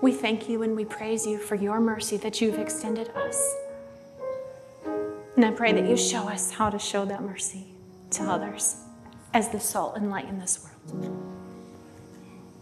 We 0.00 0.12
thank 0.12 0.48
you 0.48 0.62
and 0.62 0.76
we 0.76 0.84
praise 0.84 1.26
you 1.26 1.38
for 1.38 1.56
your 1.56 1.80
mercy 1.80 2.16
that 2.18 2.40
you've 2.40 2.58
extended 2.58 3.10
us. 3.10 3.54
And 5.36 5.44
I 5.44 5.50
pray 5.50 5.72
that 5.72 5.88
you 5.88 5.96
show 5.96 6.28
us 6.28 6.50
how 6.52 6.70
to 6.70 6.78
show 6.78 7.04
that 7.04 7.22
mercy 7.22 7.66
to 8.10 8.22
others 8.24 8.76
as 9.34 9.50
the 9.50 9.60
salt 9.60 9.96
and 9.96 10.10
light 10.10 10.28
in 10.28 10.38
this 10.38 10.64
world. 10.64 11.37